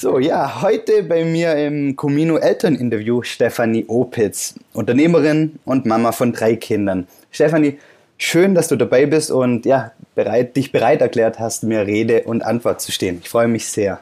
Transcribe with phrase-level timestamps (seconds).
[0.00, 6.54] So, ja, heute bei mir im Comino Elterninterview Stefanie Opitz, Unternehmerin und Mama von drei
[6.54, 7.08] Kindern.
[7.32, 7.80] Stefanie,
[8.16, 12.44] schön, dass du dabei bist und ja, bereit, dich bereit erklärt hast, mir Rede und
[12.44, 13.18] Antwort zu stehen.
[13.24, 13.98] Ich freue mich sehr.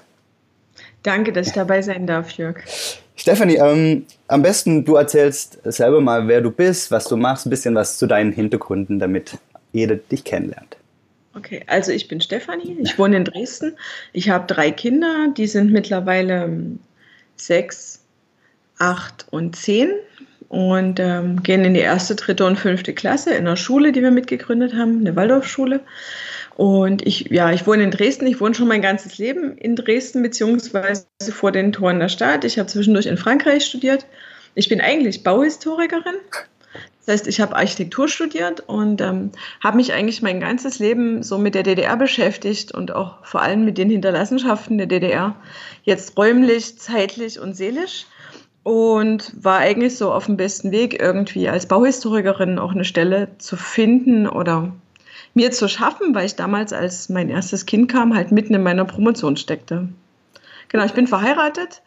[1.02, 2.56] Danke, dass ich dabei sein darf, Jörg.
[3.14, 7.50] Stefanie, ähm, am besten du erzählst selber mal, wer du bist, was du machst, ein
[7.50, 9.38] bisschen was zu deinen Hintergründen, damit
[9.72, 10.75] jeder dich kennenlernt.
[11.36, 13.76] Okay, also ich bin Stefanie, ich wohne in Dresden.
[14.14, 16.78] Ich habe drei Kinder, die sind mittlerweile ähm,
[17.36, 18.02] sechs,
[18.78, 19.90] acht und zehn
[20.48, 24.12] und ähm, gehen in die erste, dritte und fünfte Klasse in einer Schule, die wir
[24.12, 25.80] mitgegründet haben, eine Waldorfschule.
[26.54, 28.26] Und ich, ja, ich wohne in Dresden.
[28.26, 32.46] Ich wohne schon mein ganzes Leben in Dresden, beziehungsweise vor den Toren der Stadt.
[32.46, 34.06] Ich habe zwischendurch in Frankreich studiert.
[34.54, 36.14] Ich bin eigentlich Bauhistorikerin
[37.06, 39.30] das heißt, ich habe Architektur studiert und ähm,
[39.62, 43.64] habe mich eigentlich mein ganzes Leben so mit der DDR beschäftigt und auch vor allem
[43.64, 45.36] mit den Hinterlassenschaften der DDR,
[45.84, 48.06] jetzt räumlich, zeitlich und seelisch.
[48.64, 53.56] Und war eigentlich so auf dem besten Weg, irgendwie als Bauhistorikerin auch eine Stelle zu
[53.56, 54.72] finden oder
[55.34, 58.84] mir zu schaffen, weil ich damals, als mein erstes Kind kam, halt mitten in meiner
[58.84, 59.88] Promotion steckte.
[60.66, 61.82] Genau, ich bin verheiratet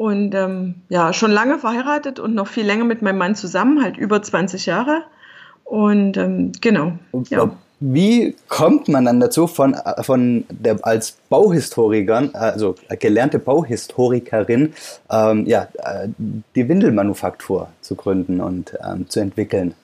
[0.00, 3.98] und ähm, ja, schon lange verheiratet und noch viel länger mit meinem Mann zusammen, halt
[3.98, 5.02] über 20 Jahre.
[5.62, 6.92] Und ähm, genau.
[7.28, 7.50] Ja.
[7.80, 14.72] Wie kommt man dann dazu, von, von der, als Bauhistorikerin, also gelernte Bauhistorikerin,
[15.10, 19.74] ähm, ja, äh, die Windelmanufaktur zu gründen und ähm, zu entwickeln?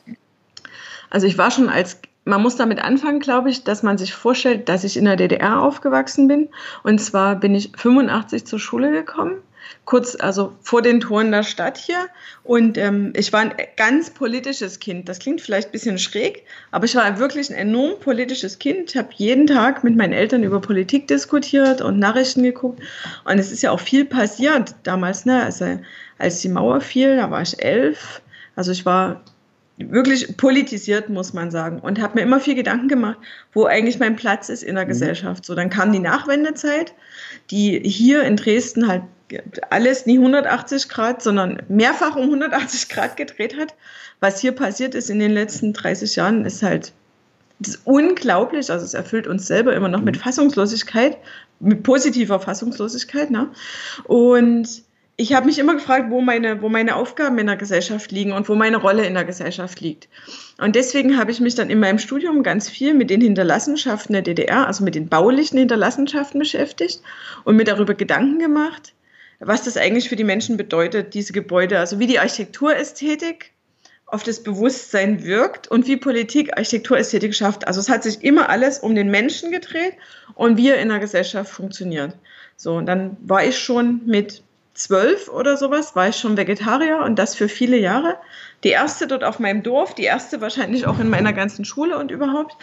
[1.11, 4.69] Also ich war schon als man muss damit anfangen, glaube ich, dass man sich vorstellt,
[4.69, 6.49] dass ich in der DDR aufgewachsen bin.
[6.83, 9.37] Und zwar bin ich 85 zur Schule gekommen
[9.85, 12.09] kurz, also vor den Toren der Stadt hier.
[12.45, 15.09] Und ähm, ich war ein ganz politisches Kind.
[15.09, 18.91] Das klingt vielleicht ein bisschen schräg, aber ich war wirklich ein enorm politisches Kind.
[18.91, 22.83] Ich habe jeden Tag mit meinen Eltern über Politik diskutiert und Nachrichten geguckt.
[23.25, 25.43] Und es ist ja auch viel passiert damals, ne?
[25.43, 25.79] Also
[26.19, 28.23] als die Mauer fiel, da war ich elf.
[28.55, 29.23] Also ich war
[29.79, 31.81] wirklich politisiert, muss man sagen.
[31.81, 33.19] Und habe mir immer viel Gedanken gemacht,
[33.53, 34.89] wo eigentlich mein Platz ist in der mhm.
[34.89, 35.45] Gesellschaft.
[35.45, 36.95] So, dann kam die Nachwendezeit,
[37.51, 39.03] die hier in Dresden halt
[39.71, 43.75] alles nie 180 Grad, sondern mehrfach um 180 Grad gedreht hat.
[44.21, 46.93] Was hier passiert ist in den letzten 30 Jahren, ist halt
[47.59, 48.71] das ist unglaublich.
[48.71, 50.21] Also es erfüllt uns selber immer noch mit mhm.
[50.21, 51.17] Fassungslosigkeit,
[51.61, 53.31] mit positiver Fassungslosigkeit.
[53.31, 53.49] Ne?
[54.05, 54.83] Und
[55.19, 58.49] ich habe mich immer gefragt, wo meine, wo meine Aufgaben in der Gesellschaft liegen und
[58.51, 60.09] wo meine Rolle in der Gesellschaft liegt.
[60.59, 64.23] Und deswegen habe ich mich dann in meinem Studium ganz viel mit den Hinterlassenschaften der
[64.23, 67.01] DDR, also mit den baulichen Hinterlassenschaften beschäftigt
[67.45, 68.93] und mir darüber Gedanken gemacht,
[69.41, 73.53] was das eigentlich für die Menschen bedeutet, diese Gebäude, also wie die Architekturästhetik
[74.05, 77.67] auf das Bewusstsein wirkt und wie Politik Architekturästhetik schafft.
[77.67, 79.95] Also es hat sich immer alles um den Menschen gedreht
[80.35, 82.15] und wie er in der Gesellschaft funktioniert.
[82.57, 84.43] So, und dann war ich schon mit
[84.77, 88.17] zwölf oder sowas, war ich schon Vegetarier und das für viele Jahre.
[88.65, 92.11] Die erste dort auf meinem Dorf, die erste wahrscheinlich auch in meiner ganzen Schule und
[92.11, 92.57] überhaupt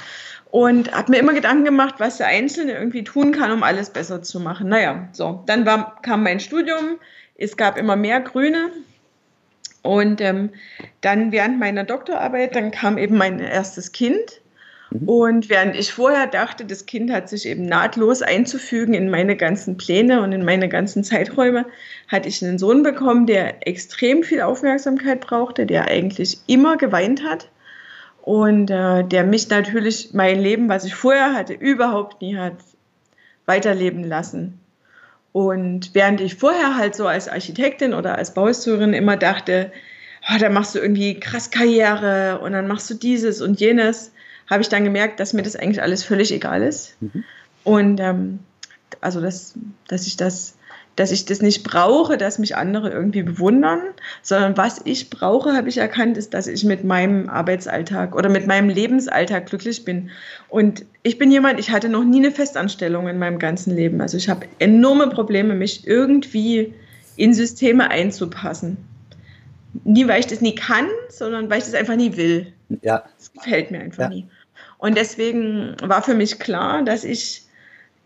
[0.54, 4.22] und habe mir immer Gedanken gemacht, was der Einzelne irgendwie tun kann, um alles besser
[4.22, 4.70] zu machen.
[4.70, 7.00] Naja, so, dann war, kam mein Studium,
[7.36, 8.70] es gab immer mehr Grüne
[9.82, 10.52] und ähm,
[11.02, 14.42] dann während meiner Doktorarbeit, dann kam eben mein erstes Kind.
[15.06, 19.76] Und während ich vorher dachte, das Kind hat sich eben nahtlos einzufügen in meine ganzen
[19.78, 21.66] Pläne und in meine ganzen Zeiträume,
[22.08, 27.50] hatte ich einen Sohn bekommen, der extrem viel Aufmerksamkeit brauchte, der eigentlich immer geweint hat
[28.22, 32.54] und äh, der mich natürlich mein Leben, was ich vorher hatte, überhaupt nie hat
[33.46, 34.60] weiterleben lassen.
[35.32, 39.72] Und während ich vorher halt so als Architektin oder als Bauhistorin immer dachte,
[40.30, 44.13] oh, da machst du irgendwie krass Karriere und dann machst du dieses und jenes,
[44.50, 46.96] habe ich dann gemerkt, dass mir das eigentlich alles völlig egal ist.
[47.02, 47.24] Mhm.
[47.64, 48.40] Und ähm,
[49.02, 49.54] also, dass,
[49.88, 50.56] dass ich das
[50.96, 53.80] dass ich das nicht brauche, dass mich andere irgendwie bewundern,
[54.22, 58.46] sondern was ich brauche, habe ich erkannt, ist, dass ich mit meinem Arbeitsalltag oder mit
[58.46, 60.12] meinem Lebensalltag glücklich bin.
[60.50, 64.02] Und ich bin jemand, ich hatte noch nie eine Festanstellung in meinem ganzen Leben.
[64.02, 66.74] Also ich habe enorme Probleme, mich irgendwie
[67.16, 68.78] in Systeme einzupassen.
[69.84, 72.54] Nie, weil ich das nie kann, sondern weil ich das einfach nie will.
[72.82, 73.04] Ja.
[73.18, 74.10] Das gefällt mir einfach ja.
[74.10, 74.28] nie.
[74.78, 77.44] Und deswegen war für mich klar, dass ich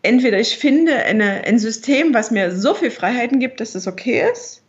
[0.03, 4.23] entweder ich finde eine, ein System, was mir so viel Freiheiten gibt, dass das okay
[4.31, 4.63] ist,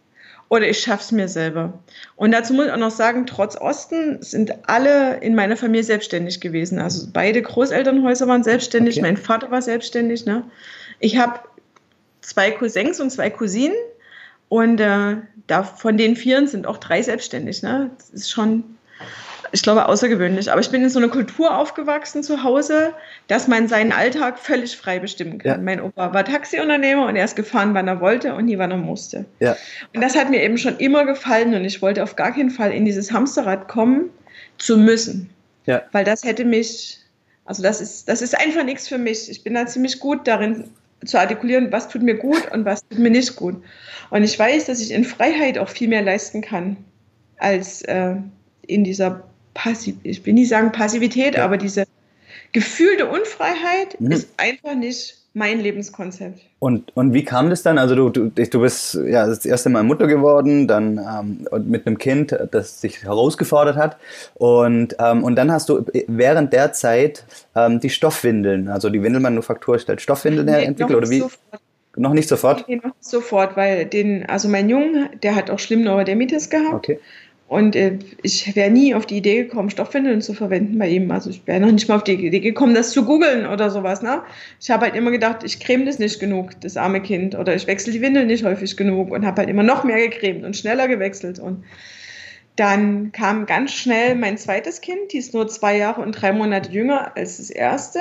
[0.49, 1.79] oder ich schaffe es mir selber.
[2.17, 6.41] Und dazu muss ich auch noch sagen, trotz Osten sind alle in meiner Familie selbstständig
[6.41, 6.79] gewesen.
[6.79, 9.03] Also beide Großelternhäuser waren selbstständig, okay.
[9.03, 10.25] mein Vater war selbstständig.
[10.25, 10.45] Ne?
[11.01, 11.41] Ich habe
[12.23, 13.77] zwei Cousins und zwei Cousinen
[14.49, 15.17] und äh,
[15.47, 17.63] da, von den vier sind auch drei selbstständig.
[17.63, 17.91] Ne?
[17.99, 18.65] Das ist schon
[19.53, 20.51] ich glaube, außergewöhnlich.
[20.51, 22.93] Aber ich bin in so einer Kultur aufgewachsen zu Hause,
[23.27, 25.51] dass man seinen Alltag völlig frei bestimmen kann.
[25.51, 25.59] Ja.
[25.59, 28.77] Mein Opa war Taxiunternehmer und er ist gefahren, wann er wollte und nie, wann er
[28.77, 29.25] musste.
[29.41, 29.57] Ja.
[29.95, 32.73] Und das hat mir eben schon immer gefallen und ich wollte auf gar keinen Fall
[32.73, 34.11] in dieses Hamsterrad kommen
[34.59, 35.31] zu müssen.
[35.67, 35.83] Ja.
[35.93, 36.99] Weil das hätte mich,
[37.45, 39.31] also das ist, das ist einfach nichts für mich.
[39.31, 40.65] Ich bin da ziemlich gut darin
[41.05, 43.63] zu artikulieren, was tut mir gut und was tut mir nicht gut.
[44.11, 46.77] Und ich weiß, dass ich in Freiheit auch viel mehr leisten kann
[47.39, 48.17] als äh,
[48.67, 49.25] in dieser
[49.59, 51.45] Passiv, ich will nicht sagen Passivität, ja.
[51.45, 51.85] aber diese
[52.53, 54.13] gefühlte Unfreiheit mhm.
[54.13, 56.41] ist einfach nicht mein Lebenskonzept.
[56.61, 57.77] Und, und wie kam das dann?
[57.77, 61.99] Also du, du, du bist ja das erste Mal Mutter geworden, dann ähm, mit einem
[61.99, 63.97] Kind, das sich herausgefordert hat.
[64.35, 67.25] Und, ähm, und dann hast du während der Zeit
[67.57, 71.19] ähm, die Stoffwindeln, also die Windelmanufaktur stellt Stoffwindeln nee, entwickelt oder wie?
[71.19, 71.61] Sofort.
[71.97, 72.69] Noch nicht sofort?
[72.69, 76.75] Nee, noch nicht sofort, weil den, also mein Junge, der hat auch schlimm Neurodermitis gehabt.
[76.75, 77.01] Okay.
[77.49, 81.11] Und äh, ich wäre nie auf die Idee gekommen, Stoffwindeln zu verwenden bei ihm.
[81.11, 84.03] Also ich wäre noch nicht mal auf die Idee gekommen, das zu googeln oder sowas.
[84.03, 84.23] Ne?
[84.61, 87.35] Ich habe halt immer gedacht, ich creme das nicht genug, das arme Kind.
[87.35, 90.45] Oder ich wechsle die Windeln nicht häufig genug und habe halt immer noch mehr gecremt
[90.45, 91.39] und schneller gewechselt.
[91.39, 91.65] Und
[92.57, 96.71] dann kam ganz schnell mein zweites Kind, die ist nur zwei Jahre und drei Monate
[96.71, 98.01] jünger als das erste.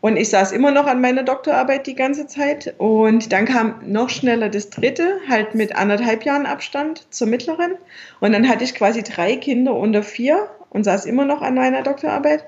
[0.00, 2.74] Und ich saß immer noch an meiner Doktorarbeit die ganze Zeit.
[2.78, 7.72] Und dann kam noch schneller das dritte, halt mit anderthalb Jahren Abstand zur mittleren.
[8.20, 11.82] Und dann hatte ich quasi drei Kinder unter vier und saß immer noch an meiner
[11.82, 12.44] Doktorarbeit.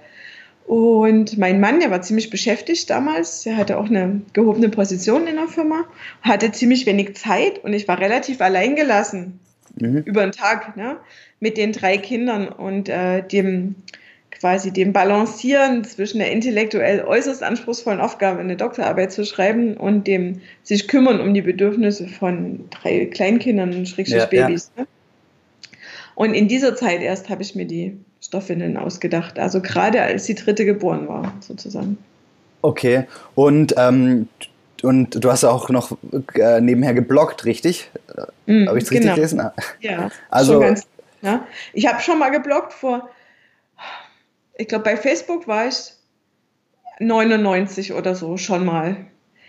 [0.67, 3.45] Und mein Mann, der war ziemlich beschäftigt damals.
[3.45, 5.85] Er hatte auch eine gehobene Position in der Firma,
[6.23, 9.41] hatte ziemlich wenig Zeit und ich war relativ alleingelassen
[9.81, 10.03] mhm.
[10.05, 10.97] über den Tag ne,
[11.41, 13.75] mit den drei Kindern und äh, dem
[14.31, 20.41] quasi dem Balancieren zwischen der intellektuell äußerst anspruchsvollen Aufgabe, eine Doktorarbeit zu schreiben und dem
[20.63, 24.71] sich kümmern um die Bedürfnisse von drei Kleinkindern und Schrägstrich ja, Babys.
[24.77, 24.83] Ja.
[24.83, 24.89] Ne?
[26.15, 30.35] Und in dieser Zeit erst habe ich mir die Stoffwindeln ausgedacht, also gerade als die
[30.35, 31.97] dritte geboren war, sozusagen.
[32.63, 33.05] Okay,
[33.35, 34.29] und, ähm,
[34.83, 35.97] und du hast auch noch
[36.35, 37.91] äh, nebenher gebloggt, richtig?
[38.45, 39.15] Mm, habe ich es genau.
[39.15, 39.51] richtig gelesen?
[39.81, 40.87] Ja, also, ganz,
[41.23, 41.47] ja.
[41.73, 43.09] Ich habe schon mal gebloggt vor
[44.61, 45.95] ich glaube, bei Facebook war ich
[46.99, 48.97] 99 oder so schon mal.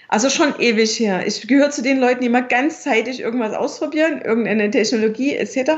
[0.07, 1.25] Also schon ewig her.
[1.25, 5.71] Ich gehöre zu den Leuten, die immer ganzzeitig irgendwas ausprobieren, irgendeine Technologie etc.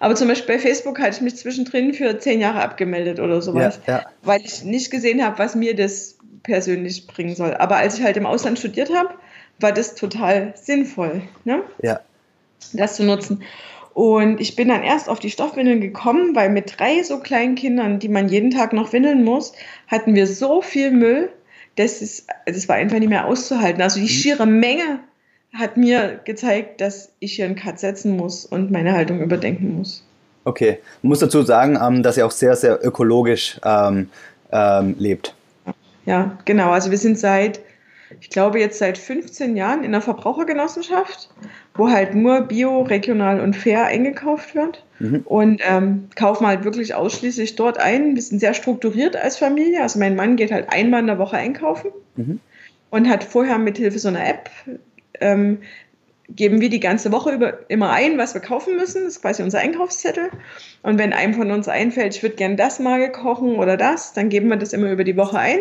[0.00, 3.80] Aber zum Beispiel bei Facebook hatte ich mich zwischendrin für zehn Jahre abgemeldet oder sowas,
[3.86, 4.06] ja, ja.
[4.22, 7.54] weil ich nicht gesehen habe, was mir das persönlich bringen soll.
[7.54, 9.14] Aber als ich halt im Ausland studiert habe,
[9.60, 11.62] war das total sinnvoll, ne?
[11.82, 12.00] ja.
[12.72, 13.42] das zu nutzen.
[14.00, 17.98] Und ich bin dann erst auf die Stoffwindeln gekommen, weil mit drei so kleinen Kindern,
[17.98, 19.52] die man jeden Tag noch windeln muss,
[19.88, 21.28] hatten wir so viel Müll,
[21.76, 23.82] das, ist, das war einfach nicht mehr auszuhalten.
[23.82, 24.08] Also die mhm.
[24.08, 25.00] schiere Menge
[25.52, 30.02] hat mir gezeigt, dass ich hier einen Cut setzen muss und meine Haltung überdenken muss.
[30.44, 34.08] Okay, ich muss dazu sagen, ähm, dass ihr auch sehr, sehr ökologisch ähm,
[34.50, 35.34] ähm, lebt.
[36.06, 36.70] Ja, genau.
[36.70, 37.60] Also wir sind seit
[38.18, 41.28] ich glaube, jetzt seit 15 Jahren in der Verbrauchergenossenschaft,
[41.74, 44.84] wo halt nur bio, regional und fair eingekauft wird.
[44.98, 45.22] Mhm.
[45.24, 48.14] Und ähm, kaufen halt wirklich ausschließlich dort ein.
[48.14, 49.82] Wir sind sehr strukturiert als Familie.
[49.82, 52.40] Also mein Mann geht halt einmal in der Woche einkaufen mhm.
[52.90, 54.50] und hat vorher mit Hilfe so einer App
[55.20, 55.58] ähm,
[56.28, 59.04] geben wir die ganze Woche über immer ein, was wir kaufen müssen.
[59.04, 60.30] Das ist quasi unser Einkaufszettel.
[60.82, 64.28] Und wenn einem von uns einfällt, ich würde gerne das mal kochen oder das, dann
[64.28, 65.58] geben wir das immer über die Woche ein.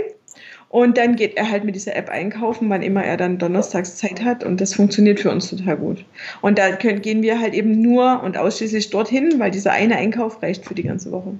[0.69, 4.23] Und dann geht er halt mit dieser App einkaufen, wann immer er dann donnerstags Zeit
[4.23, 4.43] hat.
[4.43, 6.05] Und das funktioniert für uns total gut.
[6.41, 10.41] Und da können, gehen wir halt eben nur und ausschließlich dorthin, weil dieser eine Einkauf
[10.43, 11.33] reicht für die ganze Woche.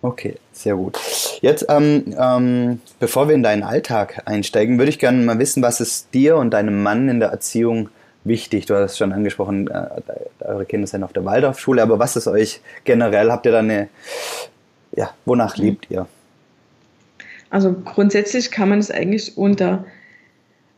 [0.00, 0.96] Okay, sehr gut.
[1.40, 5.80] Jetzt, ähm, ähm, bevor wir in deinen Alltag einsteigen, würde ich gerne mal wissen, was
[5.80, 7.88] ist dir und deinem Mann in der Erziehung
[8.22, 8.66] wichtig?
[8.66, 9.86] Du hast schon angesprochen, äh,
[10.44, 13.32] eure Kinder sind auf der Waldorfschule, aber was ist euch generell?
[13.32, 13.88] Habt ihr da eine,
[14.94, 16.06] ja, wonach lebt ihr?
[17.50, 19.86] Also grundsätzlich kann man es eigentlich unter,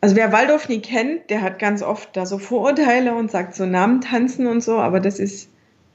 [0.00, 3.66] also wer Waldorf nie kennt, der hat ganz oft da so Vorurteile und sagt so
[3.66, 5.48] Namen tanzen und so, aber das ist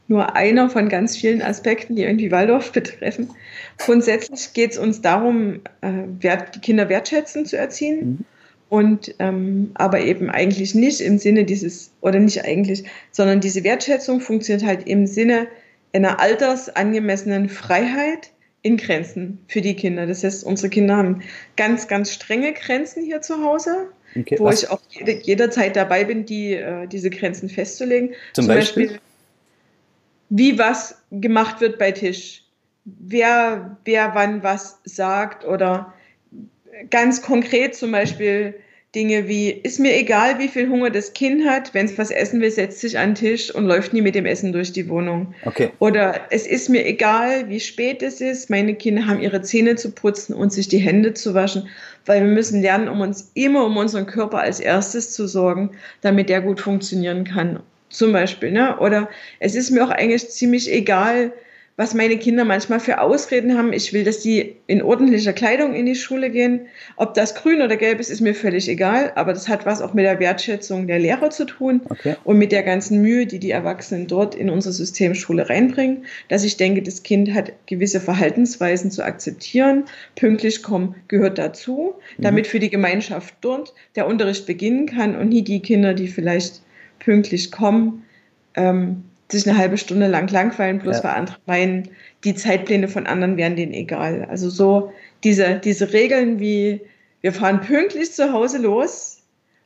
[0.07, 3.29] nur einer von ganz vielen Aspekten, die irgendwie Waldorf betreffen.
[3.77, 8.05] Grundsätzlich geht es uns darum, äh, die Kinder wertschätzen zu erziehen.
[8.05, 8.25] Mhm.
[8.67, 14.21] Und ähm, aber eben eigentlich nicht im Sinne dieses, oder nicht eigentlich, sondern diese Wertschätzung
[14.21, 15.47] funktioniert halt im Sinne
[15.93, 18.31] einer altersangemessenen Freiheit,
[18.65, 20.07] in Grenzen für die Kinder.
[20.07, 21.21] Das heißt, unsere Kinder haben
[21.55, 24.63] ganz, ganz strenge Grenzen hier zu Hause, okay, wo was?
[24.63, 28.15] ich auch jede, jederzeit dabei bin, die, äh, diese Grenzen festzulegen.
[28.33, 28.87] Zum, Zum Beispiel?
[28.87, 29.01] Beispiel,
[30.29, 32.43] wie was gemacht wird bei Tisch,
[32.85, 35.93] wer, wer wann was sagt oder
[36.89, 38.55] ganz konkret zum Beispiel
[38.95, 42.41] Dinge wie, ist mir egal, wie viel Hunger das Kind hat, wenn es was essen
[42.41, 45.35] will, setzt sich an den Tisch und läuft nie mit dem Essen durch die Wohnung.
[45.43, 45.71] Okay.
[45.79, 49.91] Oder es ist mir egal, wie spät es ist, meine Kinder haben ihre Zähne zu
[49.91, 51.67] putzen und sich die Hände zu waschen,
[52.05, 55.71] weil wir müssen lernen, um uns immer um unseren Körper als erstes zu sorgen,
[56.01, 57.59] damit der gut funktionieren kann.
[57.89, 58.77] Zum Beispiel, ne?
[58.79, 59.09] Oder
[59.39, 61.31] es ist mir auch eigentlich ziemlich egal,
[61.77, 63.73] was meine Kinder manchmal für Ausreden haben.
[63.73, 66.61] Ich will, dass die in ordentlicher Kleidung in die Schule gehen.
[66.95, 69.11] Ob das grün oder gelb ist, ist mir völlig egal.
[69.15, 72.15] Aber das hat was auch mit der Wertschätzung der Lehrer zu tun Okay.
[72.23, 76.05] und mit der ganzen Mühe, die die Erwachsenen dort in unsere Systemschule reinbringen.
[76.29, 79.83] Dass ich denke, das Kind hat gewisse Verhaltensweisen zu akzeptieren.
[80.15, 85.41] Pünktlich kommen gehört dazu, damit für die Gemeinschaft dort der Unterricht beginnen kann und nie
[85.41, 86.61] die Kinder, die vielleicht
[86.99, 88.03] pünktlich kommen,
[88.55, 91.03] ähm, sich eine halbe Stunde lang langweilen, bloß Ja.
[91.05, 91.89] weil andere meinen,
[92.23, 94.25] die Zeitpläne von anderen wären denen egal.
[94.29, 94.91] Also so
[95.23, 96.81] diese, diese Regeln wie,
[97.21, 99.23] wir fahren pünktlich zu Hause los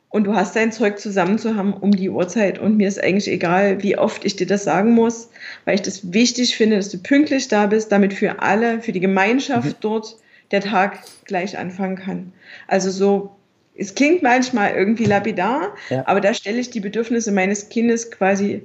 [0.08, 3.28] und du hast dein Zeug zusammen zu haben um die Uhrzeit und mir ist eigentlich
[3.28, 5.28] egal, wie oft ich dir das sagen muss,
[5.66, 9.00] weil ich das wichtig finde, dass du pünktlich da bist, damit für alle, für die
[9.00, 10.16] Gemeinschaft dort
[10.52, 12.32] der Tag gleich anfangen kann.
[12.66, 13.30] Also so,
[13.76, 16.02] es klingt manchmal irgendwie lapidar, Ja.
[16.06, 18.62] aber da stelle ich die Bedürfnisse meines Kindes quasi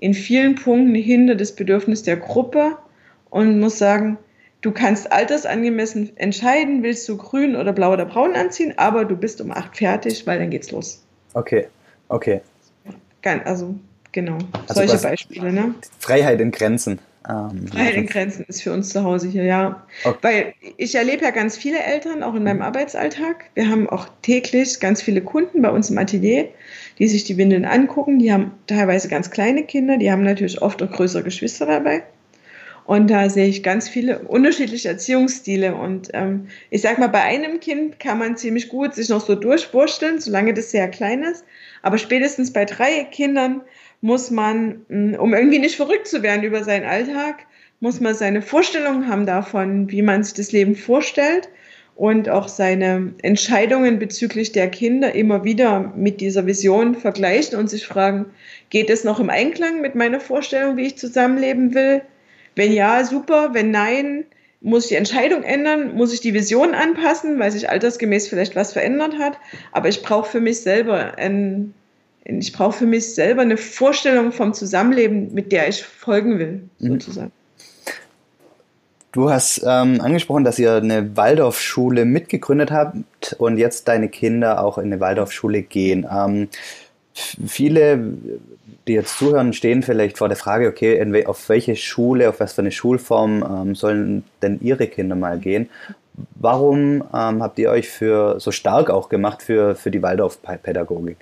[0.00, 2.78] in vielen Punkten hinter das Bedürfnis der Gruppe
[3.28, 4.18] und muss sagen,
[4.62, 9.42] du kannst altersangemessen entscheiden, willst du grün oder blau oder braun anziehen, aber du bist
[9.42, 11.04] um acht fertig, weil dann geht's los.
[11.34, 11.66] Okay.
[12.08, 12.40] Okay.
[13.44, 13.74] Also
[14.12, 15.52] genau, Also solche Beispiele.
[15.52, 15.74] Ne?
[15.98, 16.98] Freiheit in Grenzen.
[17.28, 19.86] Ähm, Freiheit in Grenzen ist für uns zu Hause hier, ja.
[20.04, 20.18] Okay.
[20.22, 23.44] Weil ich erlebe ja ganz viele Eltern, auch in meinem Arbeitsalltag.
[23.54, 26.48] Wir haben auch täglich ganz viele Kunden bei uns im Atelier,
[26.98, 28.18] die sich die Windeln angucken.
[28.18, 32.04] Die haben teilweise ganz kleine Kinder, die haben natürlich oft auch größere Geschwister dabei.
[32.86, 35.76] Und da sehe ich ganz viele unterschiedliche Erziehungsstile.
[35.76, 39.36] Und ähm, ich sag mal, bei einem Kind kann man ziemlich gut sich noch so
[39.36, 41.44] durchwursteln, solange das sehr klein ist.
[41.82, 43.60] Aber spätestens bei drei Kindern
[44.00, 47.46] muss man, mh, um irgendwie nicht verrückt zu werden über seinen Alltag,
[47.80, 51.48] muss man seine Vorstellungen haben davon, wie man sich das Leben vorstellt
[51.96, 57.86] und auch seine Entscheidungen bezüglich der Kinder immer wieder mit dieser Vision vergleichen und sich
[57.86, 58.26] fragen,
[58.70, 62.02] geht es noch im Einklang mit meiner Vorstellung, wie ich zusammenleben will?
[62.56, 63.50] Wenn ja, super.
[63.52, 64.24] Wenn nein,
[64.60, 68.72] muss ich die Entscheidung ändern, muss ich die Vision anpassen, weil sich altersgemäß vielleicht was
[68.72, 69.38] verändert hat.
[69.72, 71.74] Aber ich brauche für mich selber ein,
[72.24, 76.92] ich brauche für mich selber eine Vorstellung vom Zusammenleben, mit der ich folgen will, Mhm.
[76.92, 77.32] sozusagen.
[79.12, 84.78] Du hast ähm, angesprochen, dass ihr eine Waldorfschule mitgegründet habt und jetzt deine Kinder auch
[84.78, 86.06] in eine Waldorfschule gehen.
[86.08, 86.48] Ähm,
[87.44, 87.98] viele,
[88.86, 92.52] die jetzt zuhören, stehen vielleicht vor der Frage, okay, we auf welche Schule, auf was
[92.52, 95.68] für eine Schulform ähm, sollen denn ihre Kinder mal gehen?
[96.36, 101.16] Warum ähm, habt ihr euch für so stark auch gemacht für, für die Waldorfpädagogik?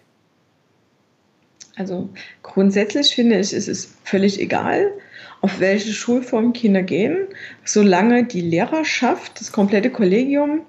[1.79, 2.09] Also
[2.43, 4.93] grundsätzlich finde ich, es ist völlig egal,
[5.41, 7.29] auf welche Schulform Kinder gehen,
[7.65, 10.63] solange die Lehrerschaft, das komplette Kollegium,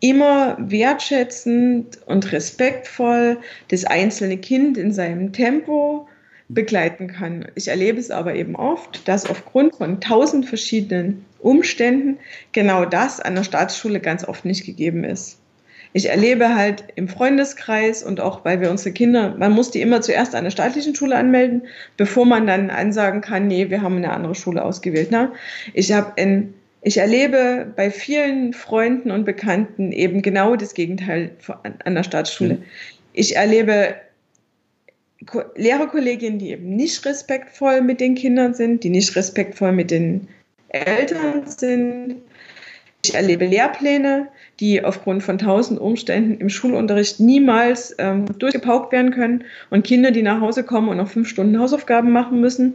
[0.00, 3.38] immer wertschätzend und respektvoll
[3.68, 6.08] das einzelne Kind in seinem Tempo
[6.48, 7.46] begleiten kann.
[7.54, 12.18] Ich erlebe es aber eben oft, dass aufgrund von tausend verschiedenen Umständen
[12.52, 15.37] genau das an der Staatsschule ganz oft nicht gegeben ist.
[15.92, 20.00] Ich erlebe halt im Freundeskreis und auch, weil wir unsere Kinder, man muss die immer
[20.00, 21.62] zuerst an der staatlichen Schule anmelden,
[21.96, 25.10] bevor man dann ansagen kann, nee, wir haben eine andere Schule ausgewählt.
[25.10, 25.32] Ne?
[25.74, 31.32] Ich habe in ich erlebe bei vielen Freunden und Bekannten eben genau das Gegenteil
[31.84, 32.54] an der Staatsschule.
[32.54, 32.62] Mhm.
[33.12, 33.96] Ich erlebe
[35.26, 40.28] Ko Lehrerkolleginnen, die eben nicht respektvoll mit den Kindern sind, die nicht respektvoll mit den
[40.68, 42.16] Eltern sind.
[43.04, 44.28] Ich erlebe Lehrpläne,
[44.60, 50.22] die aufgrund von tausend Umständen im Schulunterricht niemals ähm, durchgepaukt werden können und Kinder, die
[50.22, 52.74] nach Hause kommen und noch fünf Stunden Hausaufgaben machen müssen,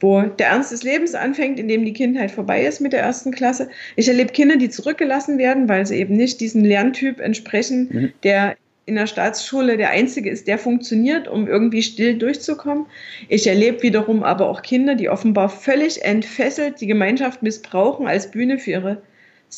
[0.00, 3.68] wo der Ernst des Lebens anfängt, indem die Kindheit vorbei ist mit der ersten Klasse.
[3.96, 8.12] Ich erlebe Kinder, die zurückgelassen werden, weil sie eben nicht diesem Lerntyp entsprechen, Mhm.
[8.22, 12.86] der in der Staatsschule der einzige ist, der funktioniert, um irgendwie still durchzukommen.
[13.28, 18.58] Ich erlebe wiederum aber auch Kinder, die offenbar völlig entfesselt die Gemeinschaft missbrauchen als Bühne
[18.58, 19.02] für ihre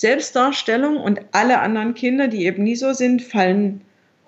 [0.01, 3.81] Selbstdarstellung und alle anderen Kinder, die eben nie so sind, fallen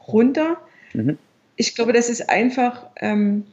[0.07, 0.59] runter.
[0.95, 1.19] Mhm.
[1.57, 3.45] Ich glaube, das ist einfach, ähm,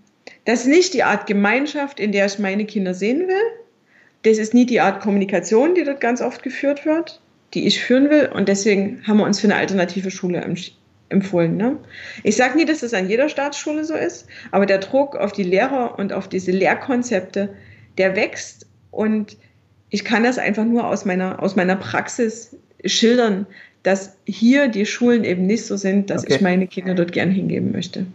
[0.45, 3.41] das ist nicht die Art Gemeinschaft, in der ich meine Kinder sehen will.
[4.23, 7.21] Das ist nie die Art Kommunikation, die dort ganz oft geführt wird,
[7.53, 8.29] die ich führen will.
[8.33, 10.43] Und deswegen haben wir uns für eine alternative Schule
[11.09, 11.57] empfohlen.
[11.57, 11.77] Ne?
[12.23, 15.43] Ich sage nie, dass das an jeder Staatsschule so ist, aber der Druck auf die
[15.43, 17.53] Lehrer und auf diese Lehrkonzepte,
[17.97, 19.37] der wächst und
[19.89, 23.45] ich kann das einfach nur aus meiner, aus meiner Praxis schildern,
[23.83, 26.35] dass hier die Schulen eben nicht so sind, dass okay.
[26.35, 28.05] ich meine Kinder dort gern hingeben möchte.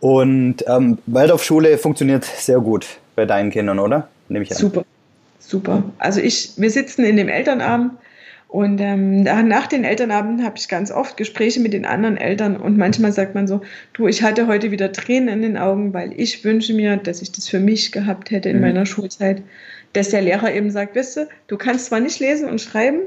[0.00, 2.86] Und ähm, Waldorfschule funktioniert sehr gut
[3.16, 4.08] bei deinen Kindern, oder?
[4.28, 4.56] Nehme ich an.
[4.58, 4.84] Super,
[5.40, 5.82] super.
[5.98, 7.92] Also ich, wir sitzen in dem Elternabend
[8.48, 12.78] und ähm, nach den Elternabenden habe ich ganz oft Gespräche mit den anderen Eltern und
[12.78, 13.60] manchmal sagt man so,
[13.92, 17.30] du, ich hatte heute wieder Tränen in den Augen, weil ich wünsche mir, dass ich
[17.30, 18.62] das für mich gehabt hätte in mhm.
[18.62, 19.42] meiner Schulzeit,
[19.92, 23.02] dass der Lehrer eben sagt, weißt du, du kannst zwar nicht lesen und schreiben,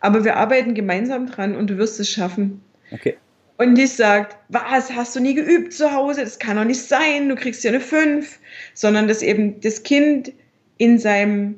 [0.00, 2.62] aber wir arbeiten gemeinsam dran und du wirst es schaffen.
[2.90, 3.16] Okay.
[3.56, 6.22] Und die sagt, was, hast du nie geübt zu Hause?
[6.22, 8.38] Das kann doch nicht sein, du kriegst ja eine 5.
[8.74, 10.32] Sondern dass eben das Kind
[10.76, 11.56] in seinem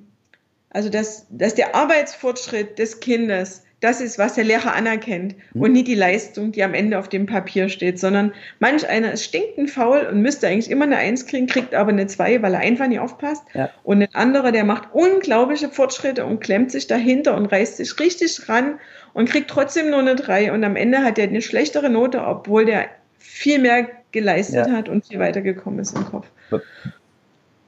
[0.70, 5.62] also dass, dass der Arbeitsfortschritt des Kindes das ist, was der Lehrer anerkennt mhm.
[5.62, 9.24] und nicht die Leistung, die am Ende auf dem Papier steht, sondern manch einer ist
[9.24, 12.60] stinkend faul und müsste eigentlich immer eine Eins kriegen, kriegt aber eine Zwei, weil er
[12.60, 13.42] einfach nicht aufpasst.
[13.54, 13.70] Ja.
[13.82, 18.48] Und ein anderer, der macht unglaubliche Fortschritte und klemmt sich dahinter und reißt sich richtig
[18.48, 18.78] ran
[19.14, 22.64] und kriegt trotzdem nur eine Drei und am Ende hat er eine schlechtere Note, obwohl
[22.64, 22.86] der
[23.18, 24.72] viel mehr geleistet ja.
[24.72, 26.26] hat und viel weiter gekommen ist im Kopf.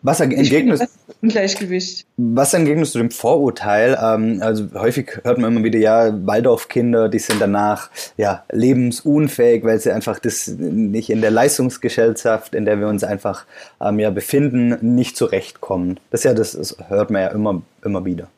[0.02, 0.88] Was entgegnest,
[1.23, 2.04] Ungleichgewicht.
[2.16, 3.97] Was entgegnest du dem Vorurteil?
[4.02, 9.78] Ähm, also häufig hört man immer wieder, ja, Waldorfkinder, die sind danach ja lebensunfähig, weil
[9.78, 13.47] sie einfach das nicht in der Leistungsgesellschaft, in der wir uns einfach
[13.80, 16.00] ähm, ja befinden, nicht zurechtkommen.
[16.11, 18.28] Das ja, das, das hört man ja immer, immer wieder.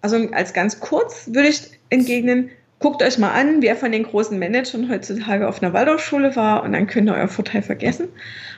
[0.00, 2.50] Also als ganz kurz würde ich entgegnen,
[2.82, 6.72] Guckt euch mal an, wer von den großen Managern heutzutage auf einer Waldorfschule war und
[6.72, 8.08] dann könnt ihr euer Vorteil vergessen,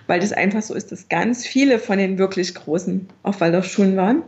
[0.06, 4.22] weil das einfach so ist, dass ganz viele von den wirklich Großen auf Waldorfschulen waren.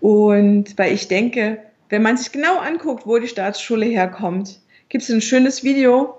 [0.00, 5.10] Und weil ich denke, wenn man sich genau anguckt, wo die Staatsschule herkommt, gibt es
[5.10, 6.16] ein schönes Video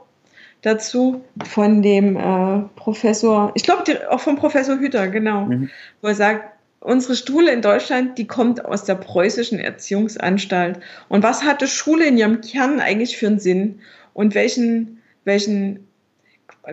[0.62, 5.70] dazu von dem äh, Professor, ich glaube auch vom Professor Hüter, genau, mhm.
[6.02, 6.53] wo er sagt,
[6.84, 10.80] unsere Schule in Deutschland, die kommt aus der preußischen Erziehungsanstalt.
[11.10, 13.80] Und was hatte Schule in ihrem Kern eigentlich für einen Sinn?
[14.14, 15.88] Und welchen, welchen,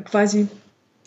[0.04, 0.48] quasi,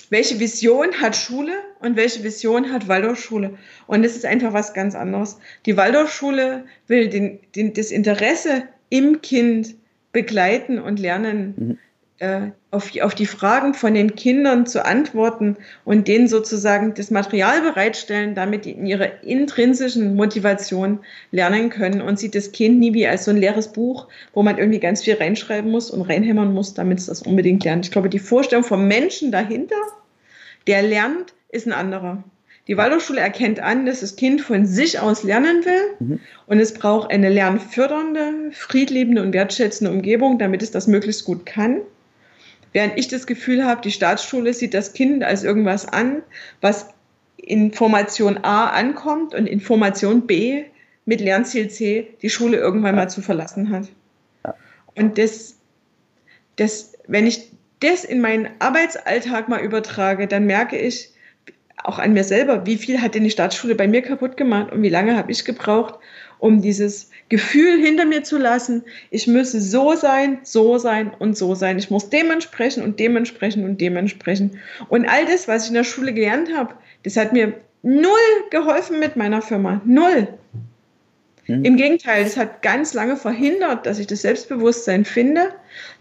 [0.09, 3.57] welche Vision hat Schule und welche Vision hat Waldorfschule?
[3.87, 5.37] Und es ist einfach was ganz anderes.
[5.65, 9.75] Die Waldorfschule will den, den, das Interesse im Kind
[10.11, 11.53] begleiten und lernen.
[11.57, 11.79] Mhm
[12.71, 18.33] auf, auf die Fragen von den Kindern zu antworten und denen sozusagen das Material bereitstellen,
[18.35, 20.99] damit die in ihrer intrinsischen Motivation
[21.31, 24.57] lernen können und sieht das Kind nie wie als so ein leeres Buch, wo man
[24.57, 27.85] irgendwie ganz viel reinschreiben muss und reinhämmern muss, damit es das unbedingt lernt.
[27.85, 29.75] Ich glaube, die Vorstellung vom Menschen dahinter,
[30.67, 32.23] der lernt, ist ein anderer.
[32.67, 36.19] Die Waldorfschule erkennt an, dass das Kind von sich aus lernen will mhm.
[36.47, 41.81] und es braucht eine lernfördernde, friedliebende und wertschätzende Umgebung, damit es das möglichst gut kann.
[42.73, 46.23] Während ich das Gefühl habe, die Staatsschule sieht das Kind als irgendwas an,
[46.59, 46.89] was
[47.37, 50.65] Information A ankommt und Information B
[51.05, 53.89] mit Lernziel C die Schule irgendwann mal zu verlassen hat.
[54.95, 55.57] Und das,
[56.55, 61.11] das, wenn ich das in meinen Arbeitsalltag mal übertrage, dann merke ich
[61.83, 64.81] auch an mir selber, wie viel hat denn die Staatsschule bei mir kaputt gemacht und
[64.81, 65.95] wie lange habe ich gebraucht,
[66.43, 71.55] um dieses Gefühl hinter mir zu lassen, ich müsse so sein, so sein und so
[71.55, 71.79] sein.
[71.79, 74.53] Ich muss dementsprechend und dementsprechend und dementsprechend.
[74.89, 78.11] Und all das, was ich in der Schule gelernt habe, das hat mir null
[78.49, 79.81] geholfen mit meiner Firma.
[79.85, 80.27] Null.
[81.45, 81.65] Hm.
[81.65, 85.49] Im Gegenteil, das hat ganz lange verhindert, dass ich das Selbstbewusstsein finde,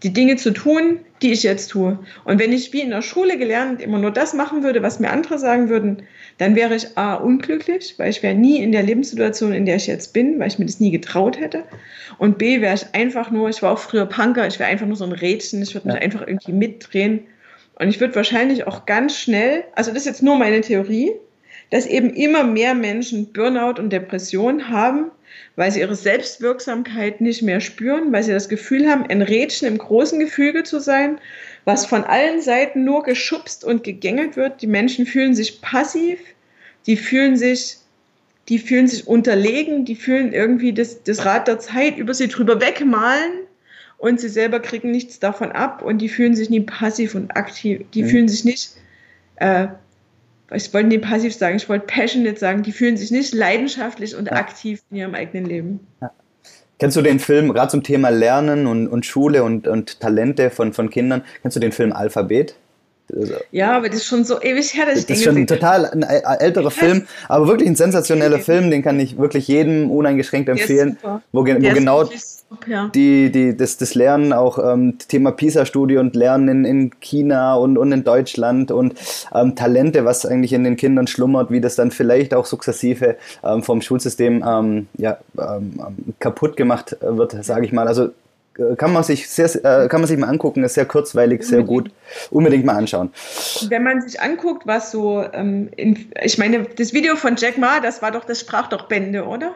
[0.03, 1.99] die Dinge zu tun, die ich jetzt tue.
[2.23, 5.09] Und wenn ich wie in der Schule gelernt immer nur das machen würde, was mir
[5.09, 6.03] andere sagen würden,
[6.37, 9.87] dann wäre ich A, unglücklich, weil ich wäre nie in der Lebenssituation, in der ich
[9.87, 11.63] jetzt bin, weil ich mir das nie getraut hätte.
[12.17, 14.95] Und B, wäre ich einfach nur, ich war auch früher Punker, ich wäre einfach nur
[14.95, 16.01] so ein Rädchen, ich würde mich ja.
[16.01, 17.21] einfach irgendwie mitdrehen.
[17.75, 21.11] Und ich würde wahrscheinlich auch ganz schnell, also das ist jetzt nur meine Theorie,
[21.71, 25.11] dass eben immer mehr Menschen Burnout und Depression haben,
[25.55, 29.77] weil sie ihre Selbstwirksamkeit nicht mehr spüren, weil sie das Gefühl haben, ein Rädchen im
[29.77, 31.19] großen Gefüge zu sein,
[31.65, 34.61] was von allen Seiten nur geschubst und gegängelt wird.
[34.61, 36.19] Die Menschen fühlen sich passiv,
[36.87, 37.77] die fühlen sich,
[38.49, 42.59] die fühlen sich unterlegen, die fühlen irgendwie das, das Rad der Zeit über sie drüber
[42.59, 43.33] wegmalen
[43.97, 47.81] und sie selber kriegen nichts davon ab und die fühlen sich nie passiv und aktiv,
[47.93, 48.07] die mhm.
[48.07, 48.71] fühlen sich nicht
[49.37, 49.67] äh,
[50.51, 54.27] ich wollte nicht passiv sagen, ich wollte passionate sagen, die fühlen sich nicht leidenschaftlich und
[54.27, 54.33] ja.
[54.33, 55.79] aktiv in ihrem eigenen Leben.
[56.01, 56.11] Ja.
[56.79, 60.73] Kennst du den Film, gerade zum Thema Lernen und, und Schule und, und Talente von,
[60.73, 62.55] von Kindern, kennst du den Film Alphabet?
[63.15, 65.47] Also, ja, aber das ist schon so ewig her, dass ich Das ist schon ein
[65.47, 70.49] total ein älterer Film, aber wirklich ein sensationeller Film, den kann ich wirklich jedem uneingeschränkt
[70.49, 72.09] empfehlen, wo, wo genau
[72.67, 72.89] ja.
[72.93, 77.77] die, die, das, das Lernen auch ähm, Thema PISA-Studie und Lernen in, in China und,
[77.77, 78.95] und in Deutschland und
[79.33, 83.63] ähm, Talente, was eigentlich in den Kindern schlummert, wie das dann vielleicht auch sukzessive ähm,
[83.63, 87.87] vom Schulsystem ähm, ja, ähm, ähm, kaputt gemacht wird, sage ich mal.
[87.87, 88.09] Also
[88.77, 91.89] kann man sich sehr, äh, kann man sich mal angucken, ist sehr kurzweilig, sehr gut.
[92.29, 93.11] Unbedingt mal anschauen.
[93.67, 97.79] Wenn man sich anguckt, was so, ähm, in, ich meine, das Video von Jack Ma,
[97.79, 99.53] das war doch, das sprach doch Bände, oder?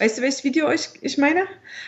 [0.00, 1.42] Weißt du, welches Video ich, ich meine?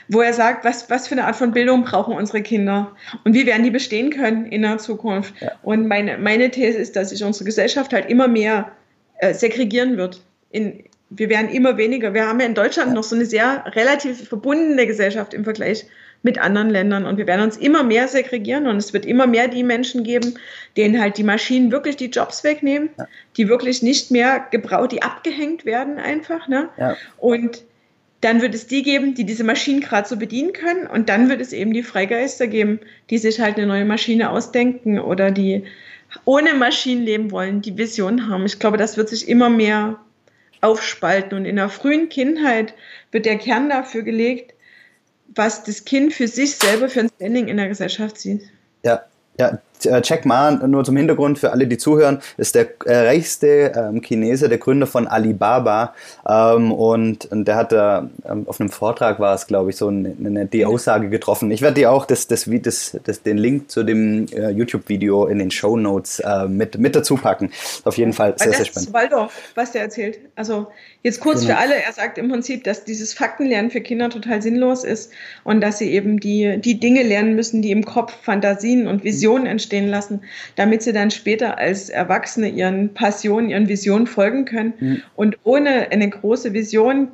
[0.09, 2.95] Wo er sagt, was, was für eine Art von Bildung brauchen unsere Kinder
[3.25, 5.33] und wie werden die bestehen können in der Zukunft.
[5.41, 5.53] Ja.
[5.63, 8.71] Und meine, meine These ist, dass sich unsere Gesellschaft halt immer mehr
[9.19, 10.23] äh, segregieren wird.
[10.51, 12.13] In, wir werden immer weniger.
[12.13, 12.95] Wir haben ja in Deutschland ja.
[12.95, 15.87] noch so eine sehr relativ verbundene Gesellschaft im Vergleich
[16.23, 17.07] mit anderen Ländern.
[17.07, 20.35] Und wir werden uns immer mehr segregieren und es wird immer mehr die Menschen geben,
[20.77, 23.09] denen halt die Maschinen wirklich die Jobs wegnehmen, ja.
[23.39, 26.47] die wirklich nicht mehr gebraucht, die abgehängt werden einfach.
[26.47, 26.69] Ne?
[26.77, 26.95] Ja.
[27.17, 27.63] Und
[28.23, 30.87] dann wird es die geben, die diese Maschinen gerade so bedienen können.
[30.87, 32.79] Und dann wird es eben die Freigeister geben,
[33.11, 35.65] die sich halt eine neue Maschine ausdenken oder die
[36.25, 38.47] ohne Maschinen leben wollen, die Vision haben.
[38.47, 39.99] Ich glaube, das wird sich immer mehr
[40.61, 41.37] aufspalten.
[41.37, 42.75] Und in der frühen Kindheit
[43.11, 44.55] wird der Kern dafür gelegt,
[45.35, 48.43] was das Kind für sich selber für ein Standing in der Gesellschaft sieht.
[48.85, 49.05] Ja,
[49.41, 49.61] ja,
[50.03, 54.49] Jack Ma, nur zum Hintergrund für alle, die zuhören, ist der äh, reichste ähm, Chinese,
[54.49, 55.95] der Gründer von Alibaba.
[56.29, 59.89] Ähm, und, und der hat da ähm, auf einem Vortrag war es, glaube ich, so
[59.89, 61.51] eine, eine, die Aussage getroffen.
[61.51, 65.39] Ich werde dir auch das, das, das, das, den Link zu dem äh, YouTube-Video in
[65.39, 67.51] den Show Notes äh, mit, mit dazu packen.
[67.85, 68.77] Auf jeden Fall sehr, sehr spannend.
[68.77, 70.19] Das ist Waldorf, was der erzählt.
[70.37, 70.69] Also
[71.03, 71.55] jetzt kurz genau.
[71.55, 75.13] für alle, er sagt im Prinzip, dass dieses Faktenlernen für Kinder total sinnlos ist
[75.45, 79.47] und dass sie eben die, die Dinge lernen müssen, die im Kopf Fantasien und Visionen
[79.47, 80.21] entstehen entstehen lassen,
[80.57, 84.75] damit sie dann später als Erwachsene ihren Passionen, ihren Visionen folgen können.
[84.79, 85.03] Mhm.
[85.17, 87.09] Und ohne eine große Vision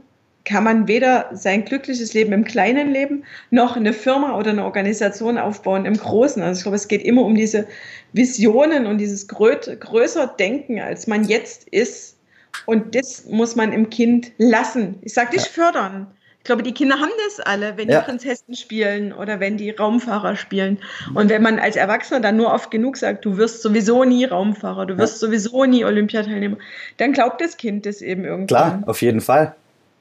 [0.45, 5.37] kann man weder sein glückliches Leben im kleinen Leben noch eine Firma oder eine Organisation
[5.37, 6.43] aufbauen im Großen.
[6.43, 7.67] Also ich glaube, es geht immer um diese
[8.13, 12.17] Visionen und dieses größer Denken, als man jetzt ist.
[12.65, 14.97] Und das muss man im Kind lassen.
[15.03, 16.07] Ich sage nicht ja.
[16.45, 18.01] Fördern, glaube, die Kinder haben das alle, wenn ja.
[18.01, 20.79] die Prinzessin spielen oder wenn die Raumfahrer spielen.
[21.15, 24.87] Und wenn man als Erwachsener dann nur oft genug sagt, du wirst sowieso nie Raumfahrer,
[24.87, 25.29] du wirst ja.
[25.29, 26.57] sowieso nie Olympiateilnehmer,
[26.97, 28.47] dann glaubt das Kind das eben irgendwann.
[28.47, 29.55] Klar, auf jeden Fall.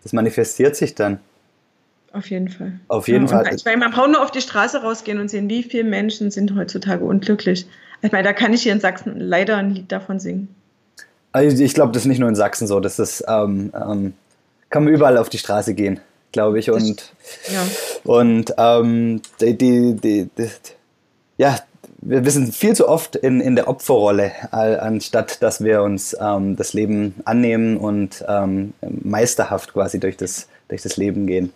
[0.04, 1.20] Das manifestiert sich dann.
[2.14, 2.80] Auf jeden Fall.
[2.88, 3.54] Auf jeden ja, Fall.
[3.54, 6.56] Ich meine, man braucht nur auf die Straße rausgehen und sehen, wie viele Menschen sind
[6.56, 7.68] heutzutage unglücklich.
[8.02, 10.48] Ich meine, da kann ich hier in Sachsen leider ein Lied davon singen.
[11.34, 12.80] Also ich glaube, das ist nicht nur in Sachsen so.
[12.80, 14.14] Das ist, ähm, ähm,
[14.70, 16.00] kann man überall auf die Straße gehen
[16.32, 16.70] glaube ich.
[16.72, 17.14] Und,
[17.52, 17.66] ja.
[18.04, 20.50] und ähm, die, die, die, die,
[21.38, 21.58] ja,
[22.00, 26.74] wir sind viel zu oft in, in der Opferrolle, anstatt dass wir uns ähm, das
[26.74, 31.52] Leben annehmen und ähm, meisterhaft quasi durch das, durch das Leben gehen.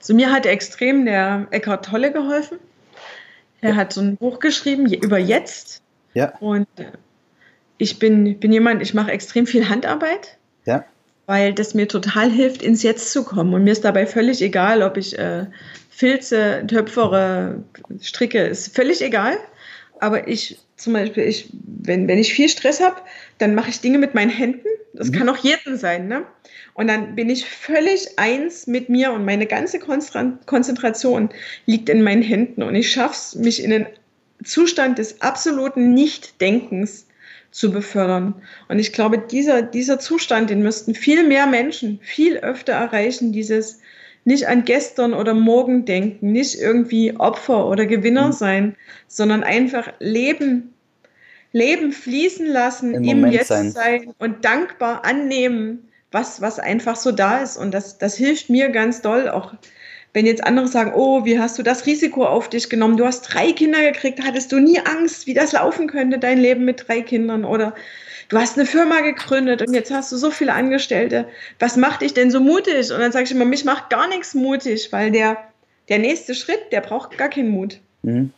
[0.00, 2.58] So mir hat extrem der Eckhart Tolle geholfen.
[3.60, 3.76] Er ja.
[3.76, 5.82] hat so ein Buch geschrieben über Jetzt.
[6.14, 6.32] Ja.
[6.40, 6.68] Und
[7.78, 10.36] ich bin, bin jemand, ich mache extrem viel Handarbeit.
[10.64, 10.84] Ja
[11.26, 13.54] weil das mir total hilft, ins Jetzt zu kommen.
[13.54, 15.46] Und mir ist dabei völlig egal, ob ich äh,
[15.90, 17.62] Filze, Töpfere,
[18.00, 19.36] stricke, ist völlig egal.
[20.00, 22.96] Aber ich zum Beispiel, ich, wenn, wenn ich viel Stress habe,
[23.38, 24.66] dann mache ich Dinge mit meinen Händen.
[24.94, 25.12] Das mhm.
[25.12, 26.08] kann auch jeden sein.
[26.08, 26.24] Ne?
[26.74, 31.30] Und dann bin ich völlig eins mit mir und meine ganze Konzentration
[31.66, 32.62] liegt in meinen Händen.
[32.62, 33.86] Und ich schaffe es, mich in den
[34.42, 37.06] Zustand des absoluten Nichtdenkens
[37.52, 38.34] zu befördern.
[38.68, 43.80] Und ich glaube, dieser, dieser Zustand, den müssten viel mehr Menschen viel öfter erreichen, dieses
[44.24, 48.32] nicht an gestern oder morgen denken, nicht irgendwie Opfer oder Gewinner mhm.
[48.32, 50.74] sein, sondern einfach leben,
[51.52, 53.70] leben fließen lassen, im, im Jetzt sein.
[53.70, 54.14] sein.
[54.18, 57.56] und dankbar annehmen, was, was einfach so da ist.
[57.56, 59.54] Und das, das hilft mir ganz doll, auch
[60.12, 62.96] wenn jetzt andere sagen, oh, wie hast du das Risiko auf dich genommen?
[62.96, 66.64] Du hast drei Kinder gekriegt, hattest du nie Angst, wie das laufen könnte, dein Leben
[66.64, 67.44] mit drei Kindern?
[67.44, 67.74] Oder
[68.28, 71.28] du hast eine Firma gegründet und jetzt hast du so viele Angestellte.
[71.58, 72.92] Was macht dich denn so mutig?
[72.92, 75.38] Und dann sage ich immer, mich macht gar nichts mutig, weil der,
[75.88, 77.80] der nächste Schritt, der braucht gar keinen Mut.
[78.02, 78.32] Mhm.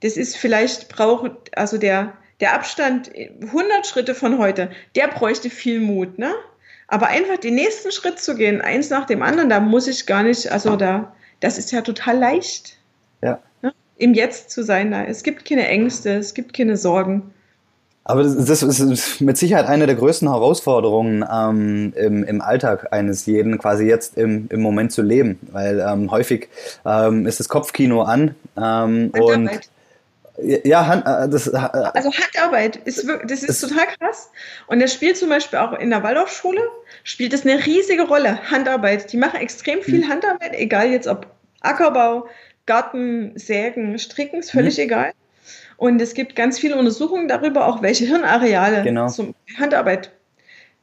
[0.00, 5.80] Das ist vielleicht braucht, also der, der Abstand 100 Schritte von heute, der bräuchte viel
[5.80, 6.34] Mut, ne?
[6.88, 10.22] Aber einfach den nächsten Schritt zu gehen, eins nach dem anderen, da muss ich gar
[10.22, 12.76] nicht, also da, das ist ja total leicht.
[13.22, 13.38] Ja.
[13.62, 13.72] Ne?
[13.96, 15.04] Im Jetzt zu sein, da.
[15.04, 17.32] Es gibt keine Ängste, es gibt keine Sorgen.
[18.04, 23.58] Aber das ist mit Sicherheit eine der größten Herausforderungen ähm, im, im Alltag eines jeden,
[23.58, 25.38] quasi jetzt im, im Moment zu leben.
[25.52, 26.48] Weil ähm, häufig
[26.84, 29.50] ähm, ist das Kopfkino an ähm, und
[30.38, 34.30] ja, Hand, äh, das, äh, also Handarbeit ist das ist total krass.
[34.66, 36.62] Und das spielt zum Beispiel auch in der Waldorfschule
[37.04, 38.50] spielt es eine riesige Rolle.
[38.50, 39.12] Handarbeit.
[39.12, 40.10] Die machen extrem viel hm.
[40.10, 41.26] Handarbeit, egal jetzt ob
[41.60, 42.28] Ackerbau,
[42.66, 44.84] Garten, Sägen, Stricken, ist völlig mhm.
[44.84, 45.12] egal.
[45.76, 49.08] Und es gibt ganz viele Untersuchungen darüber, auch welche Hirnareale genau.
[49.08, 50.12] zum Handarbeit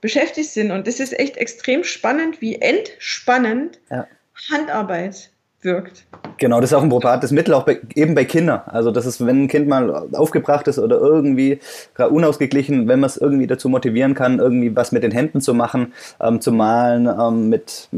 [0.02, 0.72] beschäftigt sind.
[0.72, 4.08] Und es ist echt extrem spannend, wie entspannend ja.
[4.52, 5.32] Handarbeit
[5.62, 6.06] wirkt.
[6.38, 8.62] Genau, das ist auch ein probates Mittel, auch bei, eben bei Kindern.
[8.66, 11.60] Also das ist, wenn ein Kind mal aufgebracht ist oder irgendwie
[11.98, 15.94] unausgeglichen, wenn man es irgendwie dazu motivieren kann, irgendwie was mit den Händen zu machen,
[16.22, 17.90] ähm, zu malen, ähm, mit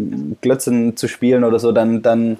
[0.42, 2.38] Glötzen zu spielen oder so, dann, dann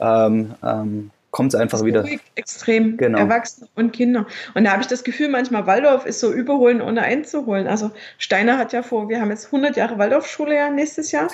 [0.00, 2.00] ähm, ähm kommt es einfach wieder.
[2.00, 3.18] Ruhig, extrem, genau.
[3.18, 4.26] Erwachsene und Kinder.
[4.54, 7.66] Und da habe ich das Gefühl, manchmal Waldorf ist so überholen, ohne einzuholen.
[7.66, 11.28] Also Steiner hat ja vor, wir haben jetzt 100 Jahre Waldorfschule ja nächstes Jahr.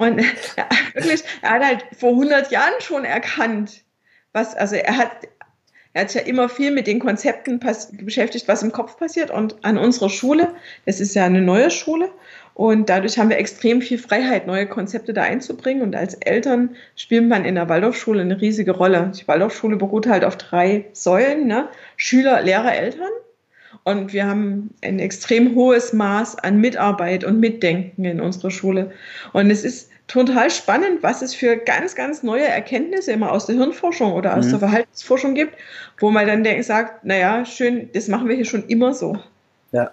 [0.00, 3.84] Und er, wirklich, er hat halt vor 100 Jahren schon erkannt,
[4.32, 5.10] was, also er hat,
[5.92, 7.60] er hat sich ja immer viel mit den Konzepten
[7.92, 9.30] beschäftigt, was im Kopf passiert.
[9.30, 10.54] Und an unserer Schule,
[10.86, 12.10] das ist ja eine neue Schule,
[12.54, 15.82] und dadurch haben wir extrem viel Freiheit, neue Konzepte da einzubringen.
[15.82, 19.12] Und als Eltern spielt man in der Waldorfschule eine riesige Rolle.
[19.18, 21.68] Die Waldorfschule beruht halt auf drei Säulen, ne?
[21.96, 23.10] Schüler, Lehrer, Eltern.
[23.84, 28.92] Und wir haben ein extrem hohes Maß an Mitarbeit und Mitdenken in unserer Schule.
[29.32, 33.56] Und es ist total spannend, was es für ganz, ganz neue Erkenntnisse immer aus der
[33.56, 34.50] Hirnforschung oder aus mhm.
[34.50, 35.54] der Verhaltensforschung gibt,
[35.98, 39.16] wo man dann denkt, sagt, naja, schön, das machen wir hier schon immer so.
[39.72, 39.92] Ja.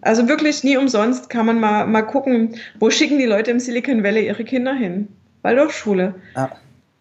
[0.00, 4.02] Also wirklich nie umsonst kann man mal, mal gucken, wo schicken die Leute im Silicon
[4.02, 5.08] Valley ihre Kinder hin?
[5.42, 6.14] Waldorfschule.
[6.34, 6.48] Ah.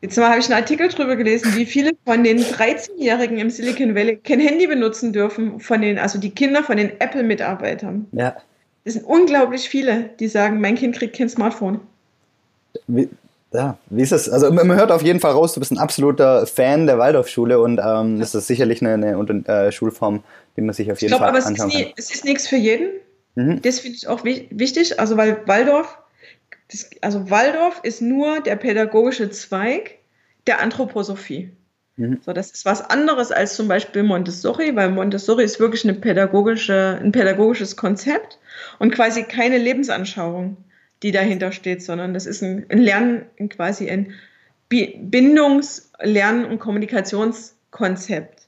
[0.02, 3.96] Jetzt mal habe ich einen Artikel drüber gelesen, wie viele von den 13-Jährigen im Silicon
[3.96, 8.08] Valley kein Handy benutzen dürfen, von den, also die Kinder von den Apple-Mitarbeitern.
[8.14, 8.38] Ja.
[8.86, 11.82] Das sind unglaublich viele, die sagen, mein Kind kriegt kein Smartphone.
[12.88, 13.10] Wie,
[13.52, 14.30] ja, wie ist das?
[14.30, 17.82] Also man hört auf jeden Fall raus, du bist ein absoluter Fan der Waldorfschule und
[17.84, 20.24] ähm, das ist sicherlich eine, eine äh, Schulform,
[20.56, 22.26] die man sich auf jeden ich glaub, Fall anschauen aber es ist, nie, es ist
[22.26, 22.90] nichts für jeden.
[23.36, 23.62] Mhm.
[23.62, 25.00] Das finde ich auch wichtig.
[25.00, 25.98] Also weil Waldorf,
[26.72, 30.00] das, also Waldorf ist nur der pädagogische Zweig
[30.48, 31.52] der Anthroposophie.
[31.98, 32.20] Mhm.
[32.26, 37.00] So, das ist was anderes als zum Beispiel Montessori, weil Montessori ist wirklich eine pädagogische,
[37.02, 38.40] ein pädagogisches Konzept
[38.80, 40.58] und quasi keine Lebensanschauung
[41.04, 44.14] die dahinter steht, sondern das ist ein, ein Lernen, quasi ein
[44.70, 48.39] Bindungs-, Lernen- und Kommunikationskonzept.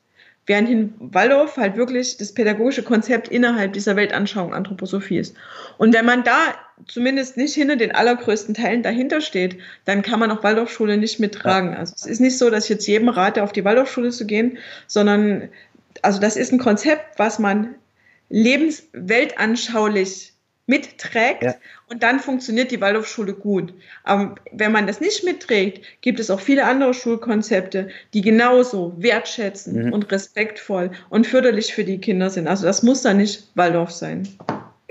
[0.51, 5.33] Während in Waldorf halt wirklich das pädagogische Konzept innerhalb dieser Weltanschauung Anthroposophie ist.
[5.77, 6.35] Und wenn man da
[6.89, 11.73] zumindest nicht hinter den allergrößten Teilen dahinter steht, dann kann man auch Waldorfschule nicht mittragen.
[11.73, 14.57] Also es ist nicht so, dass ich jetzt jedem rate, auf die Waldorfschule zu gehen,
[14.87, 15.47] sondern
[16.01, 17.75] also das ist ein Konzept, was man
[18.27, 20.30] lebensweltanschaulich
[20.71, 21.55] mitträgt ja.
[21.89, 23.73] und dann funktioniert die Waldorfschule gut.
[24.05, 29.85] Aber wenn man das nicht mitträgt, gibt es auch viele andere Schulkonzepte, die genauso wertschätzend
[29.85, 29.93] mhm.
[29.93, 32.47] und respektvoll und förderlich für die Kinder sind.
[32.47, 34.29] Also das muss dann nicht Waldorf sein.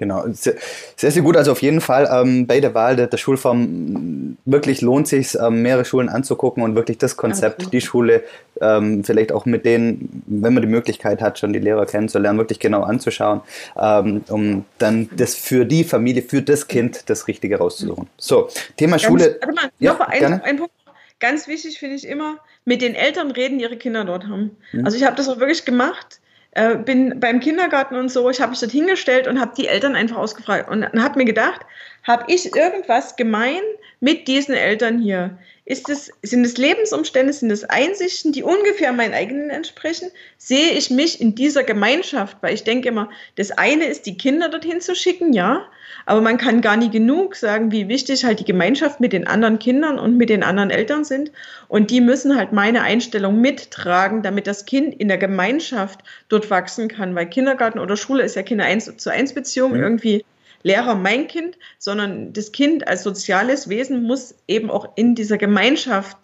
[0.01, 0.55] Genau, sehr,
[0.97, 1.37] sehr gut.
[1.37, 5.61] Also auf jeden Fall ähm, bei der Wahl der, der Schulform wirklich lohnt sich ähm,
[5.61, 7.73] mehrere Schulen anzugucken und wirklich das Konzept, Absolut.
[7.75, 8.25] die Schule
[8.63, 12.59] ähm, vielleicht auch mit denen, wenn man die Möglichkeit hat, schon die Lehrer kennenzulernen, wirklich
[12.59, 13.43] genau anzuschauen,
[13.79, 18.09] ähm, um dann das für die Familie, für das Kind das Richtige rauszusuchen.
[18.17, 19.37] So, Thema Ganz, Schule.
[19.39, 20.73] Warte mal, ja, noch ein, ein Punkt.
[21.19, 24.57] Ganz wichtig finde ich immer, mit den Eltern reden, die ihre Kinder dort haben.
[24.73, 24.87] Mhm.
[24.87, 26.21] Also ich habe das auch wirklich gemacht
[26.53, 29.95] äh, bin beim Kindergarten und so, ich habe mich dort hingestellt und habe die Eltern
[29.95, 31.61] einfach ausgefragt und, und habe mir gedacht,
[32.05, 33.61] habe ich irgendwas gemein
[34.01, 35.39] mit diesen Eltern hier?
[35.71, 40.11] Ist es, sind es Lebensumstände, sind es Einsichten, die ungefähr meinen eigenen entsprechen?
[40.37, 42.39] Sehe ich mich in dieser Gemeinschaft?
[42.41, 45.65] Weil ich denke immer, das eine ist, die Kinder dorthin zu schicken, ja,
[46.07, 49.61] aber man kann gar nie genug sagen, wie wichtig halt die Gemeinschaft mit den anderen
[49.61, 51.31] Kindern und mit den anderen Eltern sind.
[51.69, 56.89] Und die müssen halt meine Einstellung mittragen, damit das Kind in der Gemeinschaft dort wachsen
[56.89, 57.15] kann.
[57.15, 59.83] Weil Kindergarten oder Schule ist ja keine 1 zu 1 Beziehung mhm.
[59.85, 60.25] irgendwie
[60.63, 66.17] Lehrer mein Kind, sondern das Kind als soziales Wesen muss eben auch in dieser Gemeinschaft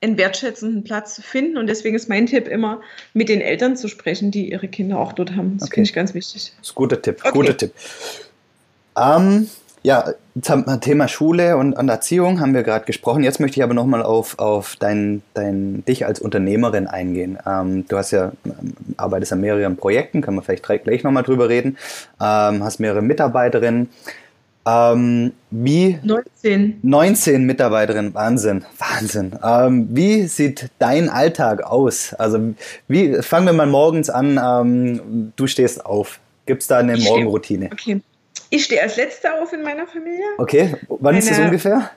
[0.00, 1.58] einen wertschätzenden Platz finden.
[1.58, 2.80] Und deswegen ist mein Tipp immer,
[3.14, 5.58] mit den Eltern zu sprechen, die ihre Kinder auch dort haben.
[5.58, 5.76] Das okay.
[5.76, 6.52] finde ich ganz wichtig.
[6.58, 7.18] Das ist ein guter Tipp.
[7.20, 7.32] Okay.
[7.32, 7.72] Guter Tipp.
[8.96, 9.48] Ähm,
[9.82, 13.22] ja, Thema Schule und, und Erziehung haben wir gerade gesprochen.
[13.22, 17.38] Jetzt möchte ich aber nochmal auf, auf dein, dein, dich als Unternehmerin eingehen.
[17.46, 21.48] Ähm, du hast ja, ähm, arbeitest an mehreren Projekten, können wir vielleicht gleich nochmal drüber
[21.48, 21.76] reden.
[22.20, 23.88] Ähm, hast mehrere Mitarbeiterinnen.
[24.66, 26.80] Ähm, wie 19.
[26.82, 29.38] 19 Mitarbeiterinnen, Wahnsinn, Wahnsinn.
[29.42, 32.12] Ähm, wie sieht dein Alltag aus?
[32.14, 32.54] Also
[32.86, 36.20] wie fangen wir mal morgens an, ähm, du stehst auf.
[36.44, 37.70] Gibt es da eine Morgenroutine?
[37.72, 38.00] Okay.
[38.50, 40.24] Ich stehe als Letzter auf in meiner Familie.
[40.38, 41.90] Okay, wann Meine, ist das ungefähr?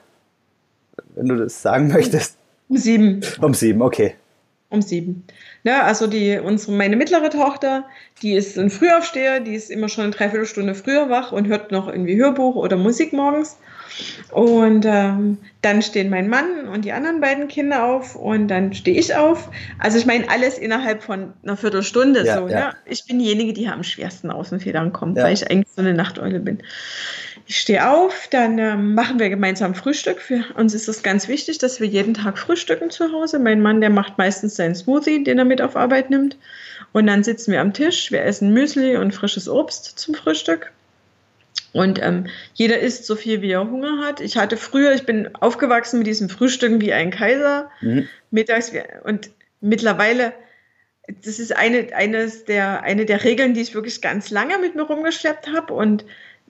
[1.15, 2.37] Wenn du das sagen möchtest.
[2.67, 3.21] Um sieben.
[3.41, 4.15] Um sieben, okay.
[4.71, 5.25] Um sieben.
[5.63, 7.84] Ja, also die, unsere, meine mittlere Tochter,
[8.21, 11.89] die ist ein Frühaufsteher, die ist immer schon eine Dreiviertelstunde früher wach und hört noch
[11.89, 13.57] irgendwie Hörbuch oder Musik morgens.
[14.31, 18.97] Und ähm, dann stehen mein Mann und die anderen beiden Kinder auf und dann stehe
[18.97, 19.49] ich auf.
[19.77, 22.47] Also ich meine, alles innerhalb von einer Viertelstunde ja, so.
[22.47, 22.69] Ja.
[22.69, 22.75] Ne?
[22.86, 25.25] Ich bin diejenige, die am schwersten aus den Federn kommt, ja.
[25.25, 26.60] weil ich eigentlich so eine Nachteule bin.
[27.45, 30.21] Ich stehe auf, dann ähm, machen wir gemeinsam Frühstück.
[30.21, 33.39] Für uns ist es ganz wichtig, dass wir jeden Tag frühstücken zu Hause.
[33.39, 36.38] Mein Mann, der macht meistens seinen Smoothie, den er mit auf Arbeit nimmt.
[36.93, 40.71] Und dann sitzen wir am Tisch, wir essen Müsli und frisches Obst zum Frühstück.
[41.73, 44.19] Und ähm, jeder isst so viel, wie er Hunger hat.
[44.19, 47.69] Ich hatte früher, ich bin aufgewachsen mit diesem Frühstücken wie ein Kaiser.
[47.82, 48.08] Mhm.
[48.30, 48.71] Mittags
[49.04, 50.34] und mittlerweile,
[51.23, 54.84] das ist eine, eines der, eine der Regeln, die ich wirklich ganz lange mit mir
[54.84, 55.73] rumgeschleppt habe.
[55.73, 56.04] Und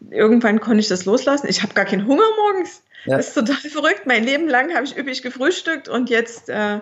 [0.10, 1.48] irgendwann konnte ich das loslassen.
[1.50, 2.82] Ich habe gar keinen Hunger morgens.
[3.06, 3.18] Ja.
[3.18, 4.06] Das ist total verrückt.
[4.06, 6.80] Mein Leben lang habe ich üppig gefrühstückt und jetzt, äh,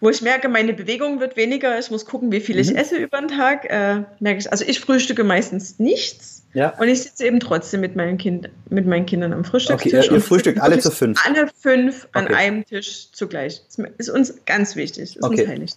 [0.00, 2.76] wo ich merke, meine Bewegung wird weniger, ich muss gucken, wie viel ich mhm.
[2.76, 6.42] esse über den Tag, äh, merke ich, also ich frühstücke meistens nichts.
[6.52, 6.70] Ja.
[6.78, 10.06] Und ich sitze eben trotzdem mit meinen, kind, mit meinen Kindern am Frühstückstisch.
[10.06, 11.20] Okay, ihr frühstückt alle zu fünf?
[11.24, 12.34] Alle fünf an okay.
[12.34, 13.62] einem Tisch zugleich.
[13.76, 15.42] Das ist uns ganz wichtig, ist okay.
[15.42, 15.72] uns heilig.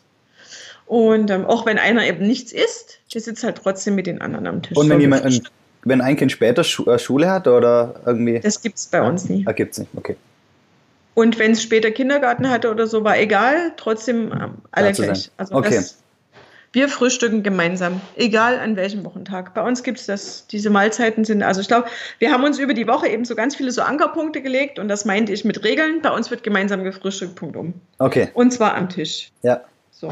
[0.86, 4.48] Und ähm, auch wenn einer eben nichts isst, der sitzt halt trotzdem mit den anderen
[4.48, 4.76] am Tisch.
[4.76, 5.42] Und wenn jemand
[5.90, 8.40] wenn ein Kind später äh, Schule hat oder irgendwie?
[8.40, 9.44] Das gibt es bei uns nie.
[9.48, 10.16] Ah, gibt es nicht, okay.
[11.16, 15.32] Und wenn es später Kindergarten hatte oder so, war egal, trotzdem ähm, alle gleich.
[15.36, 15.76] Also okay.
[15.76, 15.98] Das,
[16.72, 19.54] wir frühstücken gemeinsam, egal an welchem Wochentag.
[19.56, 21.88] Bei uns gibt es das, diese Mahlzeiten sind, also ich glaube,
[22.20, 25.04] wir haben uns über die Woche eben so ganz viele so Ankerpunkte gelegt und das
[25.04, 26.02] meinte ich mit Regeln.
[26.02, 27.74] Bei uns wird gemeinsam gefrühstückt, Punkt um.
[27.98, 28.30] Okay.
[28.34, 29.32] Und zwar am Tisch.
[29.42, 29.62] Ja.
[29.92, 30.10] So.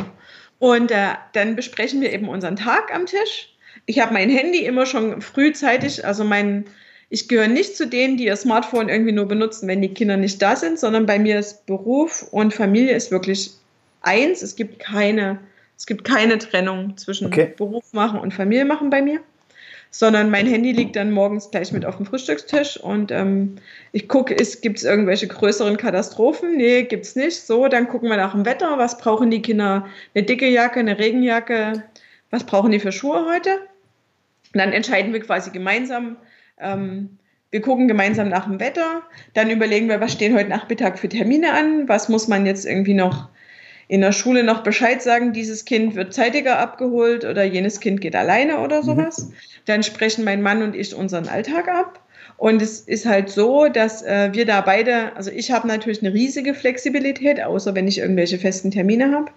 [0.60, 3.54] Und äh, dann besprechen wir eben unseren Tag am Tisch
[3.86, 6.66] ich habe mein Handy immer schon frühzeitig, also mein,
[7.10, 10.42] ich gehöre nicht zu denen, die ihr Smartphone irgendwie nur benutzen, wenn die Kinder nicht
[10.42, 13.52] da sind, sondern bei mir ist Beruf und Familie ist wirklich
[14.02, 14.42] eins.
[14.42, 15.40] Es gibt keine,
[15.78, 17.54] es gibt keine Trennung zwischen okay.
[17.56, 19.22] Beruf machen und Familie machen bei mir,
[19.90, 23.56] sondern mein Handy liegt dann morgens gleich mit auf dem Frühstückstisch und ähm,
[23.94, 26.58] ich gucke, gibt es irgendwelche größeren Katastrophen?
[26.58, 27.38] Nee, gibt es nicht.
[27.38, 28.78] So, dann gucken wir nach dem Wetter.
[28.78, 29.88] Was brauchen die Kinder?
[30.14, 31.84] Eine dicke Jacke, eine Regenjacke?
[32.30, 33.52] Was brauchen die für Schuhe heute?
[34.54, 36.18] Und dann entscheiden wir quasi gemeinsam.
[36.60, 37.18] Ähm,
[37.52, 39.04] wir gucken gemeinsam nach dem Wetter.
[39.34, 41.88] Dann überlegen wir, was stehen heute Nachmittag für Termine an?
[41.88, 43.30] Was muss man jetzt irgendwie noch
[43.88, 45.32] in der Schule noch Bescheid sagen?
[45.32, 48.86] Dieses Kind wird zeitiger abgeholt oder jenes Kind geht alleine oder mhm.
[48.86, 49.26] sowas.
[49.26, 49.34] Mhm.
[49.66, 52.04] Dann sprechen mein Mann und ich unseren Alltag ab.
[52.36, 56.14] Und es ist halt so, dass äh, wir da beide, also ich habe natürlich eine
[56.14, 59.32] riesige Flexibilität, außer wenn ich irgendwelche festen Termine habe.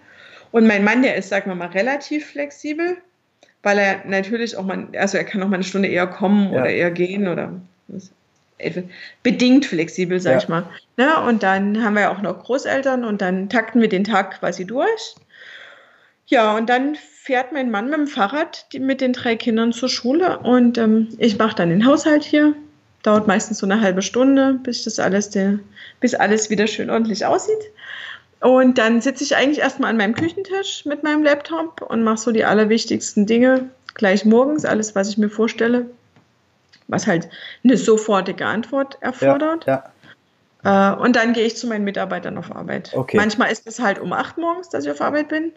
[0.51, 2.97] Und mein Mann, der ist, sagen wir mal, relativ flexibel
[3.63, 6.61] weil er natürlich auch mal, also er kann auch mal eine Stunde eher kommen ja.
[6.61, 7.53] oder eher gehen oder
[9.23, 10.37] bedingt flexibel, sag ja.
[10.37, 10.63] ich mal.
[10.97, 14.39] Ja, und dann haben wir ja auch noch Großeltern und dann takten wir den Tag
[14.39, 15.15] quasi durch.
[16.27, 20.39] Ja, und dann fährt mein Mann mit dem Fahrrad mit den drei Kindern zur Schule
[20.39, 22.53] und ähm, ich mache dann den Haushalt hier.
[23.03, 25.57] Dauert meistens so eine halbe Stunde, bis das alles, der,
[25.99, 27.63] bis alles wieder schön ordentlich aussieht.
[28.41, 32.31] Und dann sitze ich eigentlich erstmal an meinem Küchentisch mit meinem Laptop und mache so
[32.31, 35.85] die allerwichtigsten Dinge gleich morgens, alles, was ich mir vorstelle,
[36.87, 37.29] was halt
[37.63, 39.65] eine sofortige Antwort erfordert.
[39.67, 39.91] Ja,
[40.63, 40.93] ja.
[40.93, 42.91] Äh, und dann gehe ich zu meinen Mitarbeitern auf Arbeit.
[42.95, 43.17] Okay.
[43.17, 45.51] Manchmal ist es halt um acht morgens, dass ich auf Arbeit bin.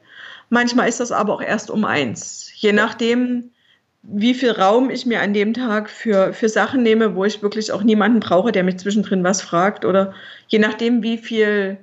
[0.51, 2.51] Manchmal ist das aber auch erst um eins.
[2.55, 3.51] Je nachdem,
[4.03, 7.73] wie viel Raum ich mir an dem Tag für, für Sachen nehme, wo ich wirklich
[7.73, 9.87] auch niemanden brauche, der mich zwischendrin was fragt.
[9.87, 10.13] Oder
[10.49, 11.79] je nachdem, wie viel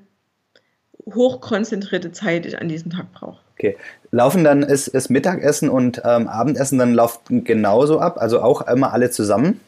[1.06, 3.40] hochkonzentrierte Zeit ich an diesem Tag brauche.
[3.58, 3.78] Okay.
[4.12, 8.94] Laufen dann ist, ist Mittagessen und ähm, Abendessen dann läuft genauso ab, also auch immer
[8.94, 9.60] alle zusammen?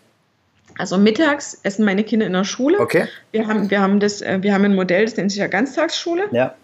[0.77, 2.79] Also mittags essen meine Kinder in der Schule.
[2.79, 3.07] Okay.
[3.31, 6.23] Wir haben, wir haben, das, äh, wir haben ein Modell, das nennt sich ja Ganztagsschule.
[6.31, 6.55] Ja.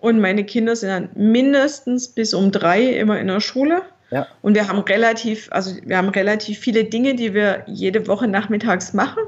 [0.00, 3.82] Und meine Kinder sind dann mindestens bis um drei immer in der Schule.
[4.10, 4.26] Ja.
[4.42, 8.92] Und wir haben relativ, also wir haben relativ viele Dinge, die wir jede Woche nachmittags
[8.92, 9.22] machen.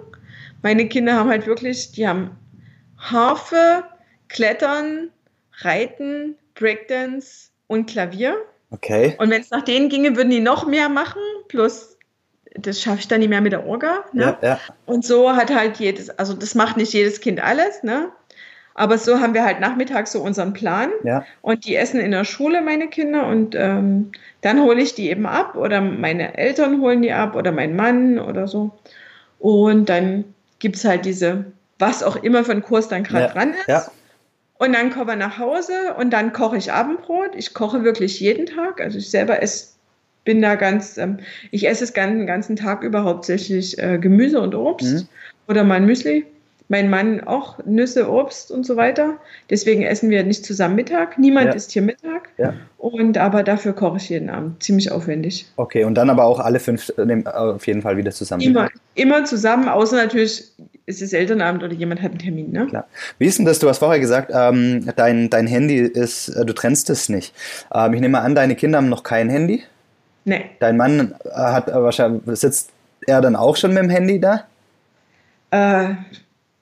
[0.63, 2.33] Meine Kinder haben halt wirklich, die haben
[2.99, 3.85] Harfe,
[4.29, 5.11] Klettern,
[5.61, 8.37] Reiten, Breakdance und Klavier.
[8.71, 9.15] Okay.
[9.19, 11.97] Und wenn es nach denen ginge, würden die noch mehr machen, plus
[12.59, 14.05] das schaffe ich dann nicht mehr mit der Orga.
[14.13, 14.37] Ne?
[14.41, 14.61] Ja, ja.
[14.87, 18.11] Und so hat halt jedes, also das macht nicht jedes Kind alles, ne?
[18.75, 20.91] Aber so haben wir halt nachmittags so unseren Plan.
[21.03, 21.25] Ja.
[21.41, 23.27] Und die essen in der Schule, meine Kinder.
[23.27, 24.13] Und ähm,
[24.43, 28.19] dann hole ich die eben ab oder meine Eltern holen die ab oder mein Mann
[28.19, 28.71] oder so.
[29.39, 30.25] Und dann
[30.59, 31.47] gibt es halt diese,
[31.79, 33.33] was auch immer für ein Kurs dann gerade ja.
[33.33, 33.67] dran ist.
[33.67, 33.87] Ja.
[34.59, 37.31] Und dann komme ich nach Hause und dann koche ich Abendbrot.
[37.37, 38.81] Ich koche wirklich jeden Tag.
[38.81, 39.69] Also ich selber esse,
[40.25, 41.19] bin da ganz, ähm,
[41.51, 45.09] ich esse es den ganzen Tag über hauptsächlich äh, Gemüse und Obst mhm.
[45.49, 46.25] oder mein Müsli.
[46.69, 49.19] mein Mann auch Nüsse, Obst und so weiter.
[49.51, 51.19] Deswegen essen wir nicht zusammen Mittag.
[51.19, 51.53] Niemand Ja.
[51.53, 52.31] isst hier Mittag.
[52.39, 52.55] Ja.
[52.79, 54.63] Und aber dafür koche ich jeden Abend.
[54.63, 55.47] Ziemlich aufwendig.
[55.57, 58.43] Okay, und dann aber auch alle fünf äh, nehmen auf jeden Fall wieder zusammen.
[58.43, 60.53] Immer, immer zusammen, außer natürlich
[60.87, 62.53] ist es Elternabend oder jemand hat einen Termin.
[62.53, 62.67] Ne?
[62.69, 62.87] Klar.
[63.19, 63.59] Wie ist denn das?
[63.59, 67.35] Du hast vorher gesagt, ähm, dein, dein Handy ist, äh, du trennst es nicht.
[67.75, 69.65] Ähm, ich nehme an, deine Kinder haben noch kein Handy.
[70.25, 70.45] Nee.
[70.61, 72.71] Dein Mann äh, hat äh, wahrscheinlich, sitzt
[73.07, 74.45] er dann auch schon mit dem Handy da?
[75.51, 75.95] Äh,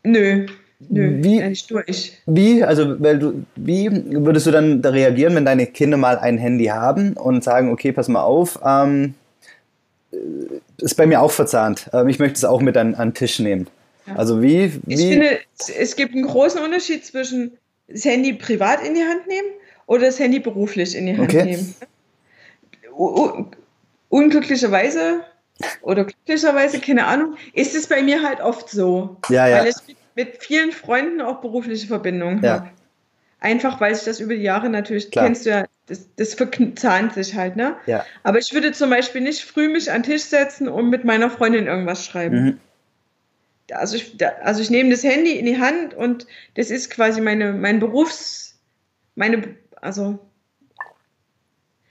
[0.03, 0.47] nö.
[0.89, 1.23] Nö.
[1.23, 2.19] Wie- nicht durch.
[2.27, 3.91] Wie, also, weil du, wie
[4.25, 7.93] würdest du dann da reagieren, wenn deine Kinder mal ein Handy haben und sagen, okay,
[7.93, 9.15] pass mal auf, ähm,
[10.13, 10.17] äh,
[10.79, 11.89] ist bei mir auch verzahnt.
[11.93, 13.67] Ähm, ich möchte es auch mit an, an den Tisch nehmen.
[14.07, 14.17] Ja.
[14.17, 15.39] Also wie, Ich wie finde,
[15.79, 17.57] es- gibt einen großen Unterschied zwischen
[17.89, 19.49] das Handy privat in die Hand nehmen
[19.87, 21.45] oder das Handy beruflich in die Hand Okay.
[21.45, 21.75] nehmen.
[22.97, 23.47] U u-
[24.09, 25.25] unglücklicherweise
[25.83, 29.17] oder glücklicherweise, keine Ahnung, ist es bei mir halt oft so.
[29.29, 29.59] Ja, ja.
[29.61, 32.51] Weil ich mit, vielen Freunden auch berufliche Verbindungen Ja.
[32.55, 32.71] habe.
[33.41, 35.27] Einfach weil sich das über die Jahre natürlich, Klar.
[35.27, 37.77] kennst du ja, das, das verzahnt sich halt, ne?
[37.87, 38.07] ja.
[38.23, 41.29] Aber ich würde zum Beispiel nicht früh mich an den Tisch setzen und mit meiner
[41.29, 42.45] Freundin irgendwas schreiben.
[42.45, 42.61] Mhm.
[43.73, 47.53] Also ich, also ich nehme das Handy in die Hand und das ist quasi meine,
[47.53, 48.59] mein Berufs,
[49.15, 50.19] meine, also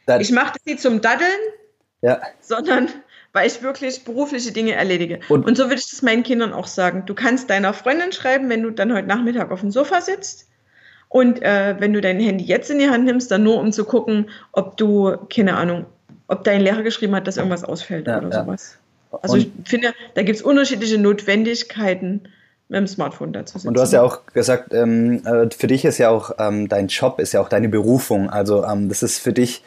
[0.06, 1.30] Da, ich mache das nicht zum Daddeln,
[2.02, 2.22] ja.
[2.42, 2.90] sondern
[3.32, 5.20] weil ich wirklich berufliche Dinge erledige.
[5.30, 7.06] Und- Und, so würde ich das meinen Kindern auch sagen.
[7.08, 10.50] Du kannst deiner Freundin schreiben, wenn du dann heute Nachmittag auf dem Sofa sitzt.
[11.10, 13.86] Und äh, wenn du dein Handy jetzt in die Hand nimmst, dann nur um zu
[13.86, 15.86] gucken, ob du, keine Ahnung,
[16.28, 18.44] ob dein Lehrer geschrieben hat, dass irgendwas ausfällt Ja, oder ja.
[18.44, 18.78] sowas.
[19.22, 22.22] Also Und- ich finde, da gibt es unterschiedliche Notwendigkeiten,
[22.70, 23.68] mit dem Smartphone da zu sitzen.
[23.68, 26.88] Und du hast ja auch gesagt, ähm, äh, für dich ist ja auch ähm, dein
[26.88, 28.30] Job ist ja auch deine Berufung.
[28.30, 29.62] Also ähm, das ist für dich,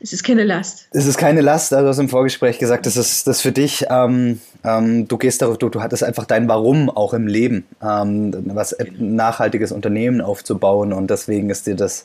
[0.00, 0.88] Es ist keine Last.
[0.90, 1.72] es ist keine Last.
[1.72, 3.86] Also du hast im Vorgespräch gesagt, das ist das für dich.
[3.88, 8.34] Ähm, ähm, du gehst darauf, du, du hattest einfach dein Warum auch im Leben, ähm,
[8.54, 12.04] was ein nachhaltiges Unternehmen aufzubauen und deswegen ist dir das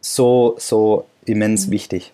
[0.00, 2.12] so so immens wichtig.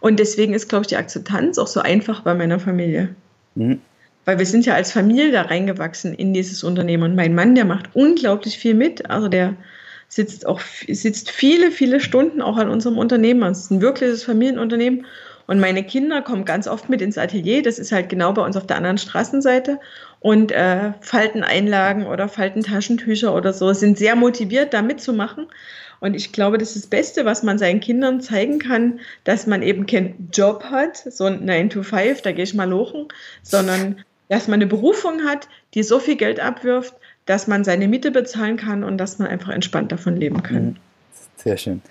[0.00, 3.14] Und deswegen ist, glaube ich, die Akzeptanz auch so einfach bei meiner Familie.
[3.54, 3.80] Mhm.
[4.24, 7.02] Weil wir sind ja als Familie da reingewachsen in dieses Unternehmen.
[7.02, 9.10] Und mein Mann, der macht unglaublich viel mit.
[9.10, 9.56] Also der
[10.08, 13.42] sitzt auch sitzt viele, viele Stunden auch an unserem Unternehmen.
[13.50, 15.06] Es ist ein wirkliches Familienunternehmen.
[15.46, 17.62] Und meine Kinder kommen ganz oft mit ins Atelier.
[17.62, 19.80] Das ist halt genau bei uns auf der anderen Straßenseite.
[20.20, 25.48] Und äh, falten Einlagen oder falten Taschentücher oder so, sind sehr motiviert, da mitzumachen.
[26.02, 29.62] Und ich glaube, das ist das Beste, was man seinen Kindern zeigen kann, dass man
[29.62, 33.06] eben keinen Job hat, so ein 9 to 5, da gehe ich mal lochen,
[33.44, 36.92] sondern dass man eine Berufung hat, die so viel Geld abwirft,
[37.26, 40.76] dass man seine Miete bezahlen kann und dass man einfach entspannt davon leben kann.
[41.42, 41.82] Sehr schön.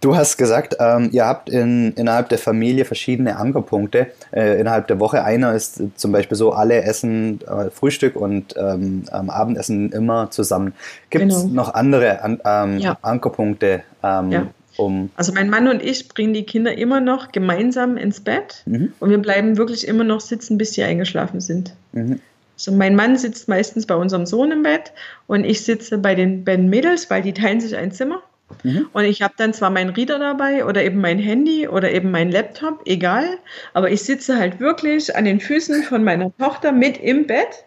[0.00, 4.08] Du hast gesagt, ähm, ihr habt in, innerhalb der Familie verschiedene Ankerpunkte.
[4.32, 9.04] Äh, innerhalb der Woche einer ist zum Beispiel so, alle essen äh, Frühstück und ähm,
[9.10, 10.74] Abendessen immer zusammen.
[11.10, 11.54] Gibt es Genau.
[11.54, 12.98] noch andere an, ähm, Ja.
[13.02, 14.46] Ankerpunkte, ähm, Ja.
[14.76, 18.92] um Also mein Mann und ich bringen die Kinder immer noch gemeinsam ins Bett Mhm.
[18.98, 21.74] und wir bleiben wirklich immer noch sitzen, bis sie eingeschlafen sind.
[21.92, 22.18] Mhm.
[22.58, 24.92] So, mein Mann sitzt meistens bei unserem Sohn im Bett
[25.26, 28.22] und ich sitze bei den beiden Mädels, weil die teilen sich ein Zimmer.
[28.62, 28.88] Mhm.
[28.92, 32.30] Und ich habe dann zwar meinen Reader dabei oder eben mein Handy oder eben mein
[32.30, 33.38] Laptop, egal,
[33.74, 37.64] aber ich sitze halt wirklich an den Füßen von meiner Tochter mit im Bett.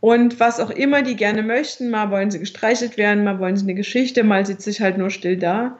[0.00, 3.64] Und was auch immer die gerne möchten, mal wollen sie gestreichelt werden, mal wollen sie
[3.64, 5.78] eine Geschichte, mal sitze ich halt nur still da.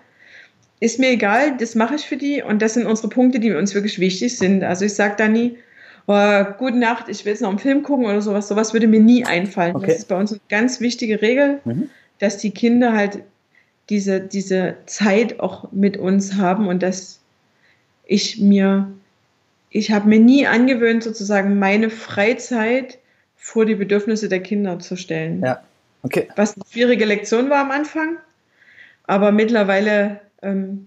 [0.81, 3.75] Ist mir egal, das mache ich für die und das sind unsere Punkte, die uns
[3.75, 4.65] wirklich wichtig sind.
[4.65, 5.59] Also ich sage da nie,
[6.07, 8.49] oh, gute Nacht, ich will jetzt noch einen Film gucken oder sowas.
[8.49, 9.77] Sowas würde mir nie einfallen.
[9.77, 9.89] Okay.
[9.89, 11.91] Das ist bei uns eine ganz wichtige Regel, Mhm.
[12.19, 13.21] dass die Kinder halt
[13.91, 17.21] diese, diese Zeit auch mit uns haben und dass
[18.07, 18.91] ich mir,
[19.71, 22.99] ich habe mir nie angewöhnt, sozusagen meine Freizeit
[23.37, 25.43] vor die Bedürfnisse der Kinder zu stellen.
[25.43, 25.63] Ja.
[26.03, 26.29] Okay.
[26.37, 28.17] Was eine schwierige Lektion war am Anfang,
[29.07, 30.87] aber mittlerweile ähm,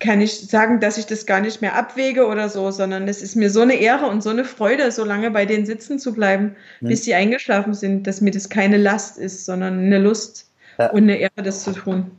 [0.00, 3.36] kann ich sagen, dass ich das gar nicht mehr abwäge oder so, sondern es ist
[3.36, 6.56] mir so eine Ehre und so eine Freude, so lange bei denen sitzen zu bleiben,
[6.80, 6.88] Mhm.
[6.88, 10.47] bis sie eingeschlafen sind, dass mir das keine Last ist, sondern eine Lust
[10.78, 10.90] Ja.
[10.90, 12.10] und eine Ehre, das zu tun.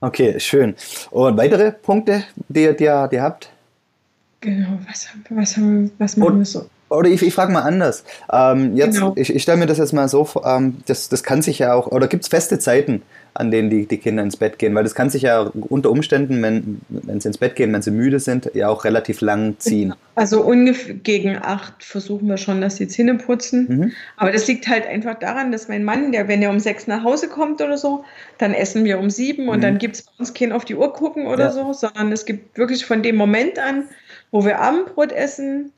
[0.00, 0.74] Okay, schön.
[1.10, 2.78] Und weitere Punkte, die, ihr- die,
[3.10, 3.50] die ihr habt?
[4.40, 5.56] Genau, was, was,
[5.98, 6.68] was machen wir so?
[6.92, 8.04] Oder ich, ich frage mal anders.
[8.32, 9.12] Ähm, jetzt, Genau.
[9.16, 11.74] Ich, ich stelle mir das jetzt mal so vor, ähm, das, das kann sich ja
[11.74, 13.02] auch, oder gibt es feste Zeiten,
[13.34, 14.74] an denen die, die Kinder ins Bett gehen?
[14.74, 17.90] Weil das kann sich ja unter Umständen, wenn, wenn sie ins Bett gehen, wenn sie
[17.90, 19.94] müde sind, ja auch relativ lang ziehen.
[20.14, 23.66] Also ungefähr gegen acht versuchen wir schon, dass die Zähne putzen.
[23.68, 23.92] Mhm.
[24.18, 27.02] Aber das liegt halt einfach daran, dass mein Mann, der, wenn er um sechs nach
[27.04, 28.04] Hause kommt oder so,
[28.36, 29.62] dann essen wir um sieben und Mhm.
[29.62, 31.52] dann gibt es bei uns kein auf die Uhr gucken oder Ja.
[31.52, 33.84] so, sondern es gibt wirklich von dem Moment an,
[34.30, 35.72] wo wir Abendbrot essen,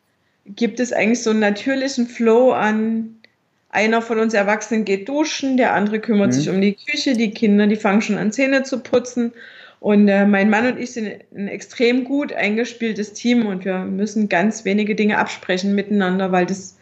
[0.47, 3.17] gibt es eigentlich so einen natürlichen Flow an
[3.71, 6.33] einer von uns Erwachsenen geht duschen, der andere kümmert mhm.
[6.33, 9.33] sich um die Küche, die Kinder, die fangen schon an Zähne zu putzen.
[9.81, 14.29] Und äh, mein Mann und ich sind ein extrem gut eingespieltes Team und wir müssen
[14.29, 16.77] ganz wenige Dinge absprechen miteinander, weil das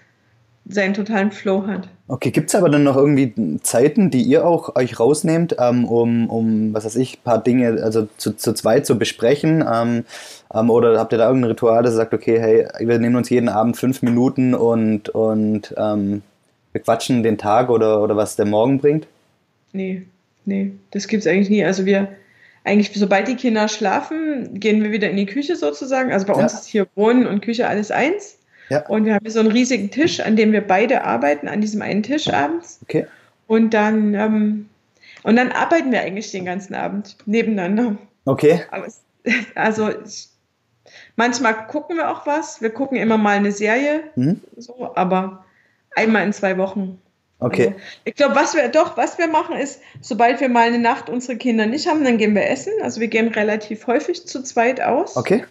[0.68, 1.88] seinen totalen Flow hat.
[2.08, 6.30] Okay, gibt es aber dann noch irgendwie Zeiten, die ihr auch euch rausnehmt, ähm, um,
[6.30, 9.64] um, was weiß ich, ein paar Dinge also zu, zu zweit zu besprechen?
[9.70, 10.04] Ähm,
[10.54, 13.48] ähm, oder habt ihr da irgendein Ritual, das sagt, okay, hey, wir nehmen uns jeden
[13.48, 16.22] Abend fünf Minuten und, und ähm,
[16.72, 19.06] wir quatschen den Tag oder, oder was der Morgen bringt?
[19.72, 20.02] Nee,
[20.44, 21.64] nee, das gibt es eigentlich nie.
[21.64, 22.08] Also wir,
[22.64, 26.12] eigentlich, sobald die Kinder schlafen, gehen wir wieder in die Küche sozusagen.
[26.12, 26.42] Also bei ja.
[26.42, 28.38] uns ist hier Wohnen und Küche alles eins.
[28.72, 28.86] Ja.
[28.86, 32.02] Und wir haben so einen riesigen Tisch, an dem wir beide arbeiten, an diesem einen
[32.02, 32.80] Tisch abends.
[32.84, 33.06] Okay.
[33.46, 34.70] Und dann, ähm,
[35.24, 37.98] und dann arbeiten wir eigentlich den ganzen Abend nebeneinander.
[38.24, 38.62] Okay.
[38.86, 39.02] Es,
[39.54, 40.28] also ich,
[41.16, 42.62] manchmal gucken wir auch was.
[42.62, 44.40] Wir gucken immer mal eine Serie, mhm.
[44.56, 45.44] so, aber
[45.94, 46.98] einmal in zwei Wochen.
[47.40, 47.66] Okay.
[47.66, 51.10] Also, ich glaube, was wir doch, was wir machen, ist, sobald wir mal eine Nacht
[51.10, 52.72] unsere Kinder nicht haben, dann gehen wir essen.
[52.80, 55.14] Also wir gehen relativ häufig zu zweit aus.
[55.18, 55.44] Okay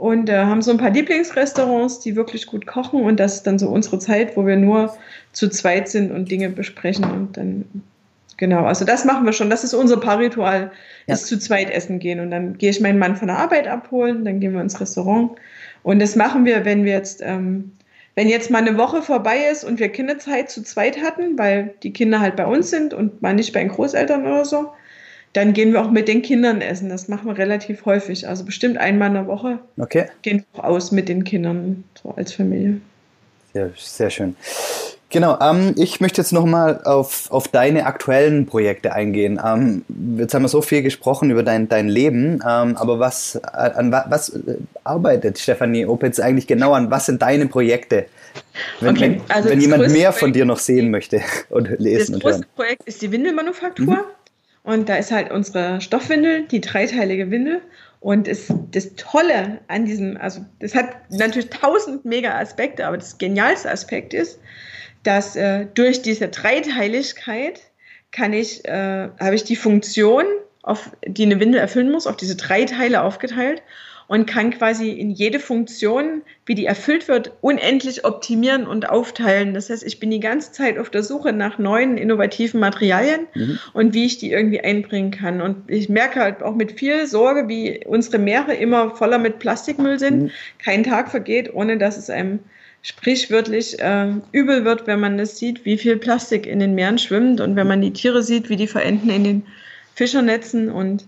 [0.00, 3.02] und äh, haben so ein paar Lieblingsrestaurants, die wirklich gut kochen.
[3.02, 4.96] Und das ist dann so unsere Zeit, wo wir nur
[5.32, 7.66] zu zweit sind und Dinge besprechen und dann
[8.38, 10.72] genau, also das machen wir schon, das ist unser Paarritual,
[11.06, 11.14] ja.
[11.14, 12.18] ist zu zweit essen gehen.
[12.20, 15.32] Und dann gehe ich meinen Mann von der Arbeit abholen, dann gehen wir ins Restaurant.
[15.82, 17.72] Und das machen wir, wenn wir jetzt ähm,
[18.14, 21.92] wenn jetzt mal eine Woche vorbei ist und wir Kinderzeit zu zweit hatten, weil die
[21.92, 24.72] Kinder halt bei uns sind und mal nicht bei den Großeltern oder so,
[25.32, 26.88] dann gehen wir auch mit den Kindern essen.
[26.88, 28.26] Das machen wir relativ häufig.
[28.26, 30.06] Also bestimmt einmal in der Woche okay.
[30.22, 32.80] gehen wir auch aus mit den Kindern, so als Familie.
[33.52, 34.36] Sehr, sehr schön.
[35.12, 39.40] Genau, ähm, ich möchte jetzt nochmal auf, auf deine aktuellen Projekte eingehen.
[39.44, 39.84] Ähm,
[40.16, 43.90] jetzt haben wir so viel gesprochen über dein, dein Leben, ähm, aber was, äh, an
[43.90, 46.92] was äh, arbeitet Stefanie Opitz eigentlich genau an?
[46.92, 48.06] Was sind deine Projekte?
[48.78, 52.32] Wenn, okay, also wenn jemand mehr von dir noch sehen möchte und lesen und hören.
[52.32, 53.94] Das größte Projekt ist die Windelmanufaktur.
[53.94, 54.00] Mhm.
[54.62, 57.62] Und da ist halt unsere Stoffwindel, die dreiteilige Windel.
[58.00, 63.18] Und das, das Tolle an diesem, also das hat natürlich tausend mega Aspekte, aber das
[63.18, 64.38] genialste Aspekt ist,
[65.02, 67.60] dass äh, durch diese Dreiteiligkeit
[68.10, 70.24] kann ich, äh, habe ich die Funktion,
[70.62, 73.62] auf, die eine Windel erfüllen muss, auf diese drei Teile aufgeteilt
[74.08, 79.54] und kann quasi in jede Funktion, wie die erfüllt wird, unendlich optimieren und aufteilen.
[79.54, 83.60] Das heißt, ich bin die ganze Zeit auf der Suche nach neuen, innovativen Materialien mhm.
[83.72, 85.40] und wie ich die irgendwie einbringen kann.
[85.42, 90.00] Und ich merke halt auch mit viel Sorge, wie unsere Meere immer voller mit Plastikmüll
[90.00, 90.22] sind.
[90.24, 90.30] Mhm.
[90.58, 92.40] Kein Tag vergeht, ohne dass es einem
[92.82, 97.40] sprichwörtlich äh, übel wird, wenn man das sieht, wie viel Plastik in den Meeren schwimmt
[97.40, 99.42] und wenn man die Tiere sieht, wie die verenden in den
[100.00, 101.04] Fischernetzen und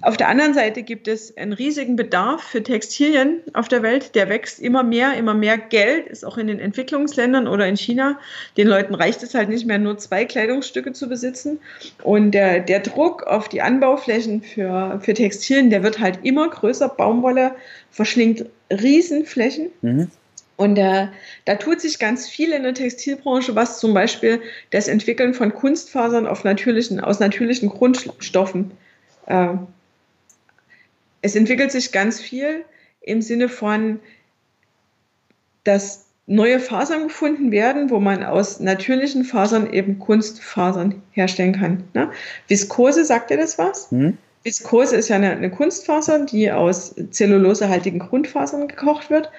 [0.00, 4.16] auf der anderen Seite gibt es einen riesigen Bedarf für Textilien auf der Welt.
[4.16, 8.18] Der wächst immer mehr, immer mehr Geld ist auch in den Entwicklungsländern oder in China.
[8.56, 11.60] Den Leuten reicht es halt nicht mehr, nur zwei Kleidungsstücke zu besitzen.
[12.02, 16.88] Und der, der Druck auf die Anbauflächen für, für Textilien, der wird halt immer größer.
[16.88, 17.54] Baumwolle
[17.92, 19.70] verschlingt Riesenflächen.
[19.80, 20.10] Mhm.
[20.56, 21.08] Und äh,
[21.46, 24.40] da tut sich ganz viel in der Textilbranche, was zum Beispiel
[24.70, 28.70] das Entwickeln von Kunstfasern auf natürlichen, aus natürlichen Grundstoffen
[29.26, 29.48] äh,
[31.24, 32.66] es entwickelt sich ganz viel
[33.00, 33.98] im Sinne von,
[35.64, 41.84] dass neue Fasern gefunden werden, wo man aus natürlichen Fasern eben Kunstfasern herstellen kann.
[41.94, 42.10] Ne?
[42.48, 43.90] Viskose, sagt ihr das was?
[43.90, 44.18] Mhm.
[44.44, 49.30] Viskose ist ja eine, eine, Kunstfaser, die aus zellulosehaltigen Grundfasern gekocht wird.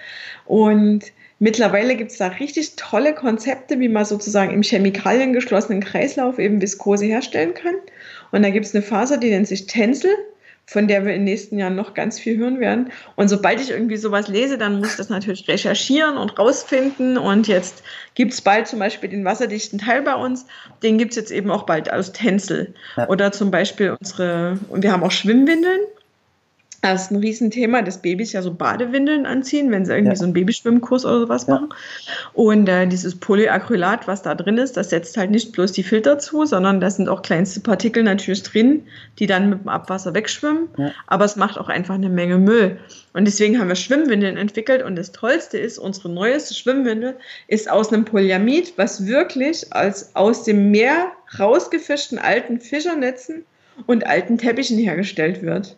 [0.45, 1.03] Und
[1.38, 6.62] mittlerweile gibt es da richtig tolle Konzepte, wie man sozusagen im Chemikalien geschlossenen Kreislauf eben
[6.62, 7.76] Viskose herstellen kann.
[8.32, 10.12] Und da gibt es eine Faser, die nennt sich Tencel,
[10.66, 12.91] von der wir in den nächsten Jahren noch ganz viel hören werden.
[13.16, 17.18] Und sobald ich irgendwie sowas lese, dann muss ich das natürlich recherchieren und rausfinden.
[17.18, 17.84] Und jetzt
[18.16, 20.47] gibt es bald zum Beispiel den wasserdichten Teil bei uns.
[20.82, 22.74] Den gibt es jetzt eben auch bald aus Tencel.
[22.97, 23.07] Ja.
[23.09, 25.82] Oder zum Beispiel unsere, und wir haben auch Schwimmwindeln.
[26.91, 30.15] Das ist ein Riesenthema, dass Babys ja so Badewindeln anziehen, wenn sie irgendwie ja.
[30.15, 31.55] so einen Babyschwimmkurs oder sowas ja.
[31.55, 31.69] machen.
[32.33, 36.19] Und äh, dieses Polyacrylat, was da drin ist, das setzt halt nicht bloß die Filter
[36.19, 38.83] zu, sondern da sind auch kleinste Partikel natürlich drin,
[39.17, 40.69] die dann mit dem Abwasser wegschwimmen.
[40.77, 40.91] Ja.
[41.07, 42.77] Aber es macht auch einfach eine Menge Müll.
[43.13, 44.83] Und deswegen haben wir Schwimmwindeln entwickelt.
[44.83, 47.15] Und das Tollste ist, unsere neueste Schwimmwindel
[47.47, 51.07] ist aus einem Polyamid, was wirklich als aus dem Meer
[51.39, 53.43] rausgefischten alten Fischernetzen
[53.88, 55.75] und alten Teppichen hergestellt wird.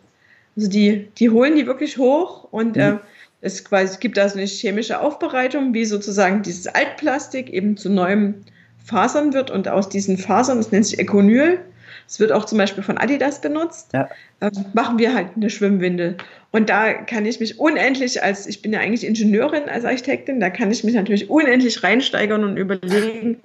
[0.58, 2.82] Also die, die holen die wirklich hoch und mhm.
[2.82, 2.96] äh,
[3.42, 8.34] es, quasi, gibt da so eine chemische Aufbereitung, wie sozusagen dieses Altplastik eben zu neuem
[8.84, 11.60] Fasern wird und aus diesen Fasern, das nennt sich Econyl,
[12.08, 14.08] es wird auch zum Beispiel von Adidas benutzt, ja.
[14.40, 16.16] äh, machen wir halt eine Schwimmwindel.
[16.50, 20.50] Und da kann ich mich unendlich als, ich bin ja eigentlich Ingenieurin als Architektin, da
[20.50, 23.38] kann ich mich natürlich unendlich reinsteigern und überlegen,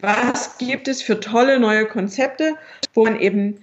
[0.00, 2.54] was gibt es für tolle neue Konzepte,
[2.94, 3.58] wo man eben,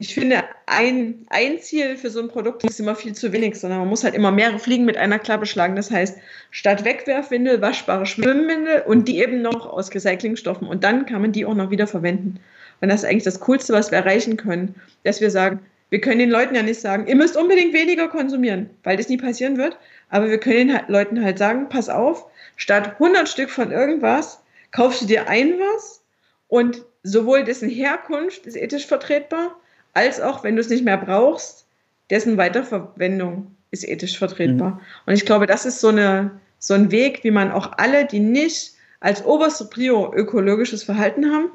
[0.00, 3.80] ich finde, ein, ein Ziel für so ein Produkt ist immer viel zu wenig, sondern
[3.80, 5.76] man muss halt immer mehrere Fliegen mit einer Klappe schlagen.
[5.76, 6.16] Das heißt,
[6.50, 10.66] statt Wegwerfwindel, waschbare Schwimmwindel und die eben noch aus Recyclingstoffen.
[10.66, 12.40] Und dann kann man die auch noch wieder verwenden.
[12.80, 14.74] Und das ist eigentlich das Coolste, was wir erreichen können,
[15.04, 18.70] dass wir sagen, wir können den Leuten ja nicht sagen, ihr müsst unbedingt weniger konsumieren,
[18.84, 19.76] weil das nie passieren wird.
[20.08, 22.24] Aber wir können den Leuten halt sagen, pass auf,
[22.56, 26.02] statt 100 Stück von irgendwas, kaufst du dir ein was
[26.48, 29.59] und sowohl dessen Herkunft ist ethisch vertretbar,
[29.94, 31.66] als auch, wenn du es nicht mehr brauchst,
[32.10, 34.70] dessen Weiterverwendung ist ethisch vertretbar.
[34.70, 34.80] Mhm.
[35.06, 38.20] Und ich glaube, das ist so, eine, so ein Weg, wie man auch alle, die
[38.20, 41.50] nicht als oberste Prio ökologisches Verhalten haben,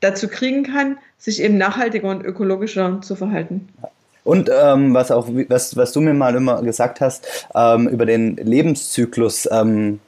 [0.00, 3.68] dazu kriegen kann, sich eben nachhaltiger und ökologischer zu verhalten.
[4.22, 8.36] Und ähm, was auch, was, was du mir mal immer gesagt hast, ähm, über den
[8.36, 10.00] Lebenszyklus, ähm,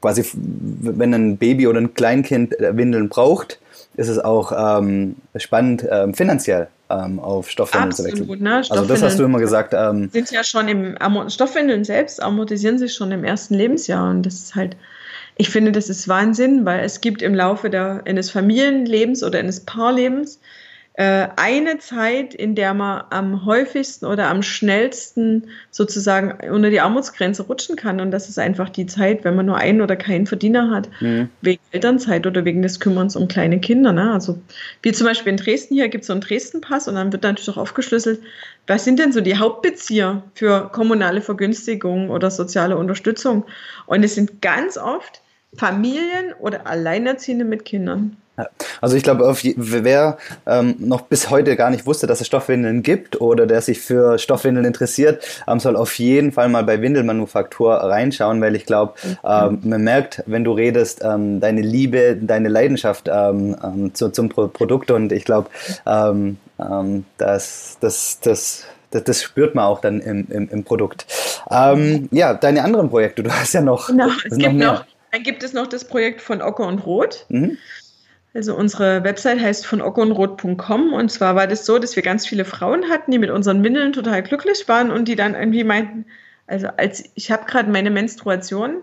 [0.00, 3.60] quasi, wenn ein Baby oder ein Kleinkind äh, Windeln braucht,
[3.96, 8.42] ist es auch ähm, spannend ähm, finanziell ähm, auf Stoffwindeln Absolut, zu wechseln.
[8.42, 8.56] Ne?
[8.56, 9.74] Also das hast du immer gesagt.
[9.74, 10.96] Ähm, sind ja schon im
[11.28, 14.76] Stoffwindeln selbst amortisieren sich schon im ersten Lebensjahr und das ist halt
[15.36, 19.60] ich finde, das ist Wahnsinn, weil es gibt im Laufe der, eines Familienlebens oder eines
[19.60, 20.40] Paarlebens
[20.94, 27.76] eine Zeit, in der man am häufigsten oder am schnellsten sozusagen unter die Armutsgrenze rutschen
[27.76, 27.98] kann.
[27.98, 31.30] Und das ist einfach die Zeit, wenn man nur einen oder keinen Verdiener hat, mhm.
[31.40, 33.92] wegen Elternzeit oder wegen des Kümmerns um kleine Kinder.
[33.92, 34.12] Ne?
[34.12, 34.38] Also
[34.82, 37.48] wie zum Beispiel in Dresden hier gibt es so einen Dresden-Pass und dann wird natürlich
[37.48, 38.20] auch aufgeschlüsselt,
[38.66, 43.44] was sind denn so die Hauptbezieher für kommunale Vergünstigung oder soziale Unterstützung?
[43.86, 45.22] Und es sind ganz oft
[45.56, 48.16] Familien oder Alleinerziehende mit Kindern.
[48.80, 53.20] Also ich glaube, wer ähm, noch bis heute gar nicht wusste, dass es Stoffwindeln gibt
[53.20, 58.40] oder der sich für Stoffwindeln interessiert, ähm, soll auf jeden Fall mal bei Windelmanufaktur reinschauen,
[58.40, 63.54] weil ich glaube, ähm, man merkt, wenn du redest, ähm, deine Liebe, deine Leidenschaft ähm,
[63.62, 65.50] ähm, zu, zum Pro Produkt und ich glaube,
[65.84, 71.06] das, das, das das, das, spürt man auch dann im, im, im Produkt.
[71.50, 73.86] Ähm, ja, deine anderen Projekte, du hast ja noch.
[73.86, 77.26] Genau, es gibt noch, noch, dann gibt es noch das Projekt von Ocker und Rot.
[77.28, 77.58] Mhm.
[78.34, 82.46] Also unsere Website heißt von ockonrot.com und zwar war das so, dass wir ganz viele
[82.46, 86.06] Frauen hatten, die mit unseren Windeln total glücklich waren und die dann irgendwie meinten,
[86.46, 88.82] also als ich habe gerade meine Menstruation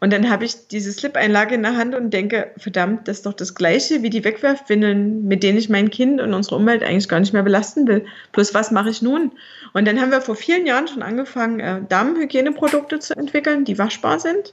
[0.00, 3.34] und dann habe ich diese Slip-Einlage in der Hand und denke, verdammt, das ist doch
[3.34, 7.20] das Gleiche wie die Wegwerfwindeln, mit denen ich mein Kind und unsere Umwelt eigentlich gar
[7.20, 8.06] nicht mehr belasten will.
[8.32, 9.32] Plus, was mache ich nun?
[9.72, 14.18] Und dann haben wir vor vielen Jahren schon angefangen, äh, Damenhygieneprodukte zu entwickeln, die waschbar
[14.18, 14.52] sind.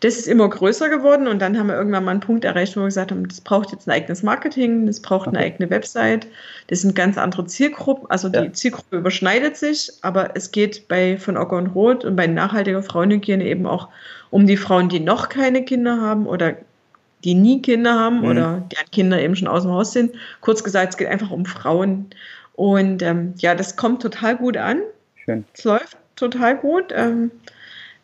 [0.00, 2.80] Das ist immer größer geworden und dann haben wir irgendwann mal einen Punkt erreicht, wo
[2.80, 6.26] wir gesagt haben, das braucht jetzt ein eigenes Marketing, das braucht eine eigene Website,
[6.66, 8.52] das sind ganz andere Zielgruppen, also die ja.
[8.52, 13.44] Zielgruppe überschneidet sich, aber es geht bei von Ocker und Rot und bei nachhaltiger Frauenhygiene
[13.44, 13.88] eben auch
[14.30, 16.56] um die Frauen, die noch keine Kinder haben oder
[17.24, 18.28] die nie Kinder haben mhm.
[18.28, 20.14] oder deren Kinder eben schon aus dem Haus sind.
[20.40, 22.10] Kurz gesagt, es geht einfach um Frauen.
[22.56, 24.80] Und ähm, ja, das kommt total gut an.
[25.24, 25.44] Schön.
[25.54, 26.86] Es läuft total gut.
[26.92, 27.30] Ähm,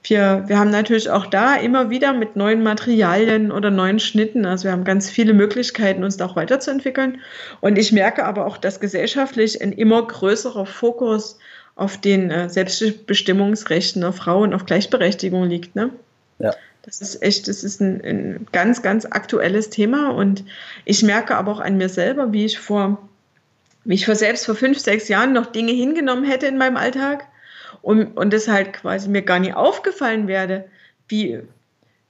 [0.05, 4.65] wir, wir haben natürlich auch da immer wieder mit neuen Materialien oder neuen Schnitten, also
[4.65, 7.21] wir haben ganz viele Möglichkeiten, uns da auch weiterzuentwickeln.
[7.61, 11.39] Und ich merke aber auch, dass gesellschaftlich ein immer größerer Fokus
[11.77, 15.77] auf den äh, Selbstbestimmungsrechten der Frauen, auf Gleichberechtigung liegt.
[15.77, 15.91] Ne?
[16.39, 16.55] Ja.
[16.83, 20.45] Das ist echt, das ist ein, ein, ganz, ganz aktuelles Thema und
[20.85, 23.09] ich merke aber auch an mir selber, wie ich vor,
[23.85, 27.29] wie ich vor selbst vor fünf, sechs Jahren noch Dinge hingenommen hätte in meinem Alltag
[27.81, 30.65] und, und das halt quasi mir gar nie aufgefallen werde,
[31.09, 31.41] wie,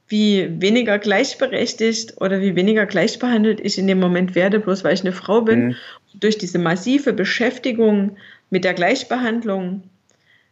[0.08, 5.00] wie weniger gleichberechtigt oder wie weniger gleichbehandelt ich in dem Moment werde, bloß weil ich
[5.00, 5.68] eine Frau bin.
[5.68, 5.76] Mhm.
[6.14, 8.16] Durch diese massive Beschäftigung
[8.50, 9.84] mit der Gleichbehandlung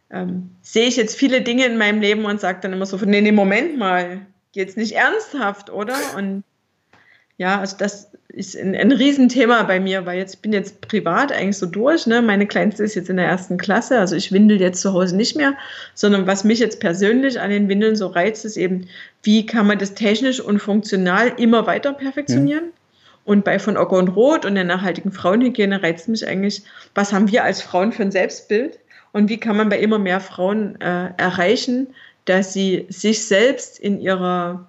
[0.09, 3.21] ähm, sehe ich jetzt viele Dinge in meinem Leben und sage dann immer so, nee,
[3.21, 4.21] nee, Moment mal,
[4.53, 5.95] jetzt nicht ernsthaft, oder?
[6.17, 6.43] Und
[7.41, 11.31] ja, also das ist ein, ein Riesenthema bei mir, weil jetzt ich bin jetzt privat
[11.31, 12.05] eigentlich so durch.
[12.05, 12.21] Ne?
[12.21, 15.35] Meine Kleinste ist jetzt in der ersten Klasse, also ich windel jetzt zu Hause nicht
[15.35, 15.55] mehr,
[15.95, 18.87] sondern was mich jetzt persönlich an den Windeln so reizt, ist eben,
[19.23, 22.65] wie kann man das technisch und funktional immer weiter perfektionieren?
[22.65, 22.71] Mhm.
[23.25, 26.61] Und bei von Ocker und Rot und der nachhaltigen Frauenhygiene reizt mich eigentlich,
[26.93, 28.77] was haben wir als Frauen für ein Selbstbild?
[29.13, 31.87] Und wie kann man bei immer mehr Frauen äh, erreichen,
[32.25, 34.67] dass sie sich selbst in ihrer,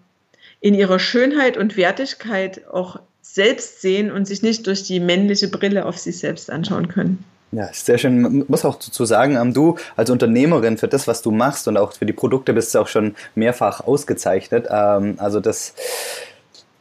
[0.62, 5.84] in ihrer Schönheit und Wertigkeit auch selbst sehen und sich nicht durch die männliche Brille
[5.84, 7.24] auf sich selbst anschauen können.
[7.50, 8.22] Ja, sehr schön.
[8.22, 11.76] Man muss auch dazu sagen, ähm, du als Unternehmerin für das, was du machst und
[11.76, 14.68] auch für die Produkte bist du auch schon mehrfach ausgezeichnet.
[14.70, 15.74] Ähm, also das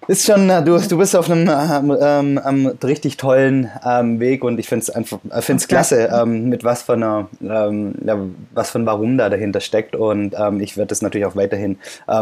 [0.08, 4.60] ist schon, äh, du, du bist auf einem ähm, ähm, richtig tollen ähm, Weg und
[4.60, 8.18] ich finde es einfach, äh, find's klasse, ähm, mit was von einer, ähm, ja,
[8.54, 11.78] was von Warum da dahinter steckt und ähm, ich werde das natürlich auch weiterhin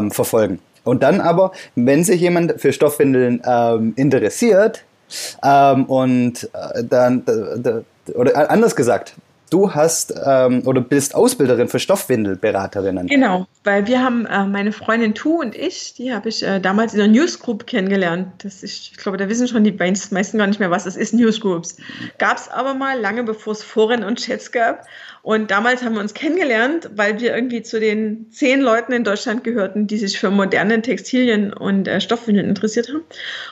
[0.09, 0.59] verfolgen.
[0.84, 3.41] Und dann aber, wenn sich jemand für Stoffwindeln
[3.95, 4.84] interessiert
[5.41, 7.23] und äh, dann,
[8.13, 9.15] oder anders gesagt,
[9.49, 13.07] Du hast ähm, oder bist Ausbilderin für Stoffwindelberaterinnen.
[13.07, 16.93] Genau, weil wir haben äh, meine Freundin Tu und ich, die habe ich äh, damals
[16.93, 18.27] in der Newsgroup kennengelernt.
[18.43, 21.13] Das ist, ich glaube, da wissen schon die meisten gar nicht mehr, was es ist,
[21.13, 21.77] Newsgroups.
[22.17, 24.85] Gab es aber mal lange bevor es Foren und Chats gab.
[25.21, 29.43] Und damals haben wir uns kennengelernt, weil wir irgendwie zu den zehn Leuten in Deutschland
[29.43, 33.03] gehörten, die sich für moderne Textilien und äh, Stoffwindeln interessiert haben.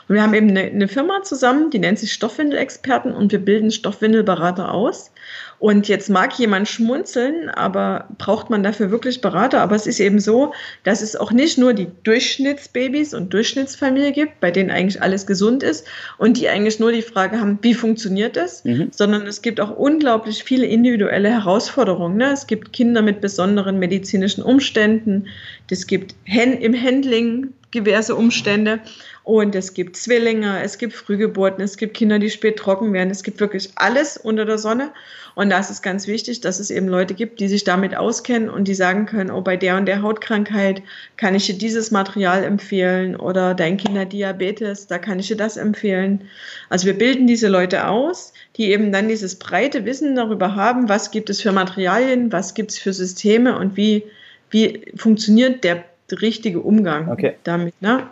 [0.07, 3.71] Und wir haben eben eine, eine Firma zusammen, die nennt sich Stoffwindelexperten und wir bilden
[3.71, 5.11] Stoffwindelberater aus.
[5.59, 9.61] Und jetzt mag jemand schmunzeln, aber braucht man dafür wirklich Berater?
[9.61, 10.53] Aber es ist eben so,
[10.83, 15.63] dass es auch nicht nur die Durchschnittsbabys und Durchschnittsfamilie gibt, bei denen eigentlich alles gesund
[15.63, 15.87] ist
[16.19, 18.63] und die eigentlich nur die Frage haben, wie funktioniert das?
[18.65, 18.89] Mhm.
[18.91, 22.17] Sondern es gibt auch unglaublich viele individuelle Herausforderungen.
[22.17, 22.31] Ne?
[22.31, 25.25] Es gibt Kinder mit besonderen medizinischen Umständen.
[25.71, 28.79] Es gibt im Handling diverse Umstände.
[29.23, 33.09] Und es gibt Zwillinge, es gibt Frühgeburten, es gibt Kinder, die spät trocken werden.
[33.09, 34.91] Es gibt wirklich alles unter der Sonne.
[35.35, 38.67] Und da ist ganz wichtig, dass es eben Leute gibt, die sich damit auskennen und
[38.67, 40.81] die sagen können, oh, bei der und der Hautkrankheit
[41.17, 45.37] kann ich dir dieses Material empfehlen oder dein Kind hat Diabetes, da kann ich dir
[45.37, 46.23] das empfehlen.
[46.69, 51.11] Also wir bilden diese Leute aus, die eben dann dieses breite Wissen darüber haben, was
[51.11, 54.03] gibt es für Materialien, was gibt es für Systeme und wie,
[54.49, 55.83] wie funktioniert der
[56.15, 57.35] richtige Umgang okay.
[57.43, 57.79] damit.
[57.81, 58.07] Ne?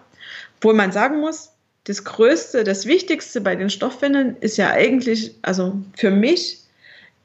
[0.58, 1.52] Obwohl man sagen muss,
[1.86, 6.60] das Größte, das Wichtigste bei den Stoffwindeln ist ja eigentlich, also für mich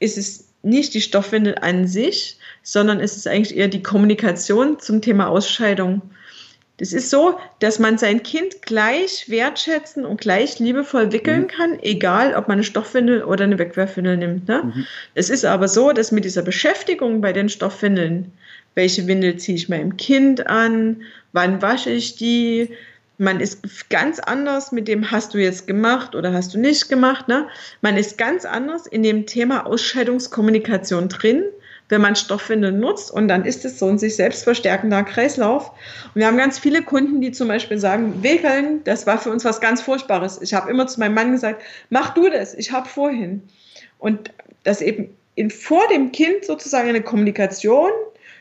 [0.00, 5.00] ist es nicht die Stoffwindel an sich, sondern es ist eigentlich eher die Kommunikation zum
[5.00, 6.02] Thema Ausscheidung.
[6.76, 11.48] Das ist so, dass man sein Kind gleich wertschätzen und gleich liebevoll wickeln mhm.
[11.48, 14.48] kann, egal ob man eine Stoffwindel oder eine Wegwerfwindel nimmt.
[14.48, 14.62] Ne?
[14.64, 14.86] Mhm.
[15.14, 18.32] Es ist aber so, dass mit dieser Beschäftigung bei den Stoffwindeln,
[18.74, 21.02] welche Windel ziehe ich meinem Kind an,
[21.32, 22.70] wann wasche ich die,
[23.20, 27.28] man ist ganz anders mit dem, hast du jetzt gemacht oder hast du nicht gemacht.
[27.28, 27.48] Ne?
[27.82, 31.44] Man ist ganz anders in dem Thema Ausscheidungskommunikation drin,
[31.90, 33.10] wenn man Stoffwindeln nutzt.
[33.10, 35.68] Und dann ist es so ein sich selbst verstärkender Kreislauf.
[35.68, 39.44] Und wir haben ganz viele Kunden, die zum Beispiel sagen, Wickeln, das war für uns
[39.44, 40.40] was ganz Furchtbares.
[40.40, 41.60] Ich habe immer zu meinem Mann gesagt,
[41.90, 43.42] mach du das, ich habe vorhin.
[43.98, 44.30] Und
[44.64, 47.90] das eben in, vor dem Kind sozusagen eine Kommunikation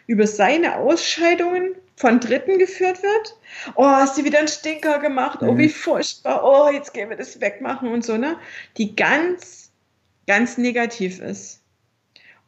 [0.09, 3.37] über seine Ausscheidungen von Dritten geführt wird.
[3.75, 5.37] Oh, hast du wieder einen Stinker gemacht?
[5.43, 5.69] Oh, wie mhm.
[5.69, 6.43] furchtbar.
[6.43, 8.35] Oh, jetzt gehen wir das wegmachen und so, ne?
[8.77, 9.71] Die ganz,
[10.25, 11.61] ganz negativ ist.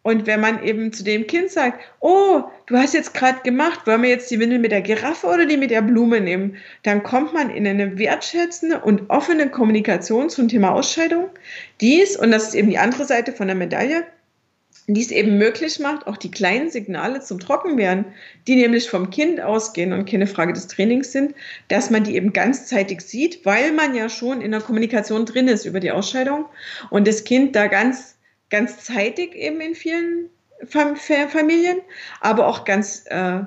[0.01, 4.01] Und wenn man eben zu dem Kind sagt, oh, du hast jetzt gerade gemacht, wollen
[4.01, 7.32] wir jetzt die Windel mit der Giraffe oder die mit der Blume nehmen, dann kommt
[7.32, 11.30] man in eine wertschätzende und offene Kommunikation zum Thema Ausscheidung.
[11.80, 14.03] Dies, und das ist eben die andere Seite von der Medaille,
[14.88, 18.06] die es eben möglich macht, auch die kleinen Signale zum Trockenwerden,
[18.48, 21.36] die nämlich vom Kind ausgehen und keine Frage des Trainings sind,
[21.68, 25.66] dass man die eben ganzzeitig sieht, weil man ja schon in der Kommunikation drin ist
[25.66, 26.46] über die Ausscheidung
[26.90, 28.18] und das Kind da ganz,
[28.50, 30.30] ganz zeitig eben in vielen
[30.66, 31.78] Familien,
[32.20, 33.40] aber auch ganz, äh,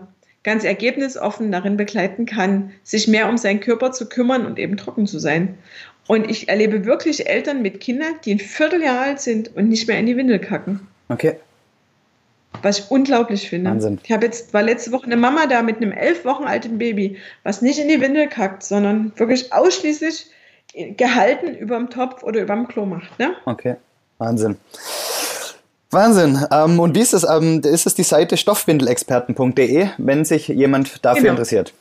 [0.42, 5.06] ganz ergebnisoffen darin begleiten kann, sich mehr um seinen Körper zu kümmern und eben trocken
[5.06, 5.58] zu sein.
[6.06, 9.98] Und ich erlebe wirklich Eltern mit Kindern, die ein Vierteljahr alt sind und nicht mehr
[9.98, 10.86] in die Windel kacken.
[11.08, 11.36] Okay.
[12.62, 13.70] Was ich unglaublich finde.
[13.70, 13.98] Wahnsinn.
[14.02, 17.18] Ich habe jetzt, war letzte Woche eine Mama da mit einem elf Wochen alten Baby,
[17.42, 20.26] was nicht in die Windel kackt, sondern wirklich ausschließlich
[20.96, 23.18] gehalten über dem Topf oder über dem Klo macht.
[23.18, 23.34] Ne?
[23.44, 23.76] Okay,
[24.18, 24.56] Wahnsinn.
[25.90, 26.44] Wahnsinn.
[26.50, 27.24] Ähm, und wie ist das?
[27.24, 31.32] Ähm, ist es die Seite stoffwindelexperten.de, wenn sich jemand dafür genau.
[31.34, 31.72] interessiert?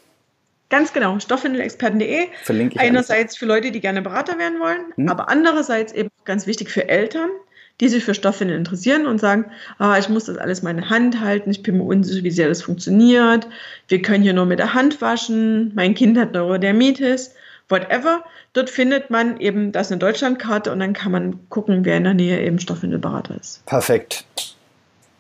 [0.70, 2.28] Ganz genau, stoffwindelexperten.de.
[2.44, 3.38] Verlinke ich Einerseits alles.
[3.38, 5.10] für Leute, die gerne Berater werden wollen, hm.
[5.10, 7.30] aber andererseits eben ganz wichtig für Eltern,
[7.82, 9.46] die sich für Stoffwindeln interessieren und sagen,
[9.78, 12.62] ah, ich muss das alles meine Hand halten, ich bin mir unsicher, wie sehr das
[12.62, 13.48] funktioniert,
[13.88, 17.34] wir können hier nur mit der Hand waschen, mein Kind hat Neurodermitis,
[17.70, 18.24] whatever.
[18.54, 22.14] Dort findet man eben das eine Deutschlandkarte und dann kann man gucken, wer in der
[22.14, 23.66] Nähe eben Stoffwindelberater ist.
[23.66, 24.26] Perfekt.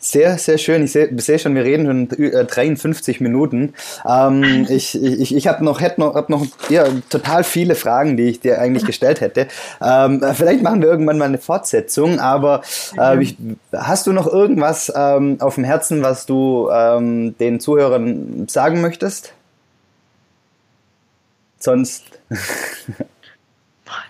[0.04, 0.84] Sehr, sehr schön.
[0.84, 3.74] Ich sehe seh schon, wir reden schon 53 äh, Minuten.
[4.06, 8.24] Ähm, ich ich, ich habe noch, hätte noch, hab noch ja, total viele Fragen, die
[8.24, 9.47] ich dir eigentlich gestellt hätte.
[9.82, 12.64] Ähm, vielleicht machen wir irgendwann mal eine Fortsetzung, aber
[12.97, 13.38] äh, ich,
[13.72, 19.32] hast du noch irgendwas ähm, auf dem Herzen, was du ähm, den Zuhörern sagen möchtest?
[21.60, 22.04] Sonst.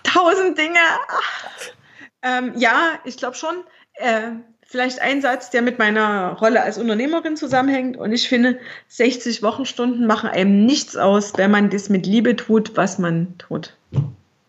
[0.02, 0.80] Tausend Dinge.
[2.20, 3.54] Ähm, ja, ich glaube schon.
[3.94, 4.32] Äh,
[4.74, 7.96] vielleicht ein Satz, der mit meiner Rolle als Unternehmerin zusammenhängt.
[7.96, 8.58] Und ich finde,
[8.88, 13.76] 60 Wochenstunden machen einem nichts aus, wenn man das mit Liebe tut, was man tut.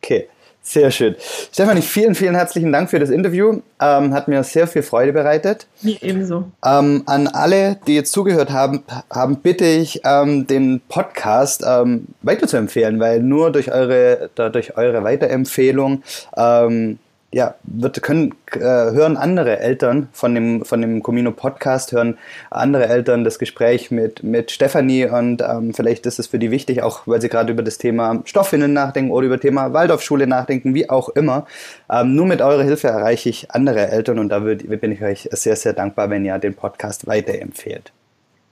[0.02, 0.28] Okay.
[0.68, 1.16] Sehr schön.
[1.54, 3.62] Stefanie, vielen, vielen herzlichen Dank für das Interview.
[3.80, 5.68] Ähm, hat mir sehr viel Freude bereitet.
[5.84, 6.46] Mir ebenso.
[6.66, 12.48] Ähm, an alle, die jetzt zugehört haben, haben bitte ich, ähm, den Podcast ähm, weiter
[12.48, 16.02] zu empfehlen, weil nur durch eure, durch eure Weiterempfehlung
[16.36, 16.98] ähm,
[17.36, 22.18] ja, wird, können, äh, hören andere Eltern von dem, von dem Comino Podcast, hören
[22.50, 26.82] andere Eltern das Gespräch mit, mit Stefanie und ähm, vielleicht ist es für die wichtig,
[26.82, 30.90] auch weil sie gerade über das Thema Stoffhinnen nachdenken oder über Thema Waldorfschule nachdenken, wie
[30.90, 31.46] auch immer.
[31.92, 35.28] Ähm, nur mit eurer Hilfe erreiche ich andere Eltern und da würd, bin ich euch
[35.34, 37.92] sehr, sehr dankbar, wenn ihr den Podcast weiterempfehlt.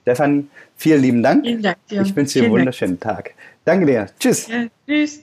[0.01, 1.45] Stefanie, vielen lieben Dank.
[1.45, 2.01] Vielen Dank dir.
[2.01, 3.27] Ich wünsche dir einen wunderschönen Dank.
[3.27, 3.33] Tag.
[3.63, 4.07] Danke dir.
[4.19, 4.49] Tschüss.
[4.49, 5.21] Ja, tschüss.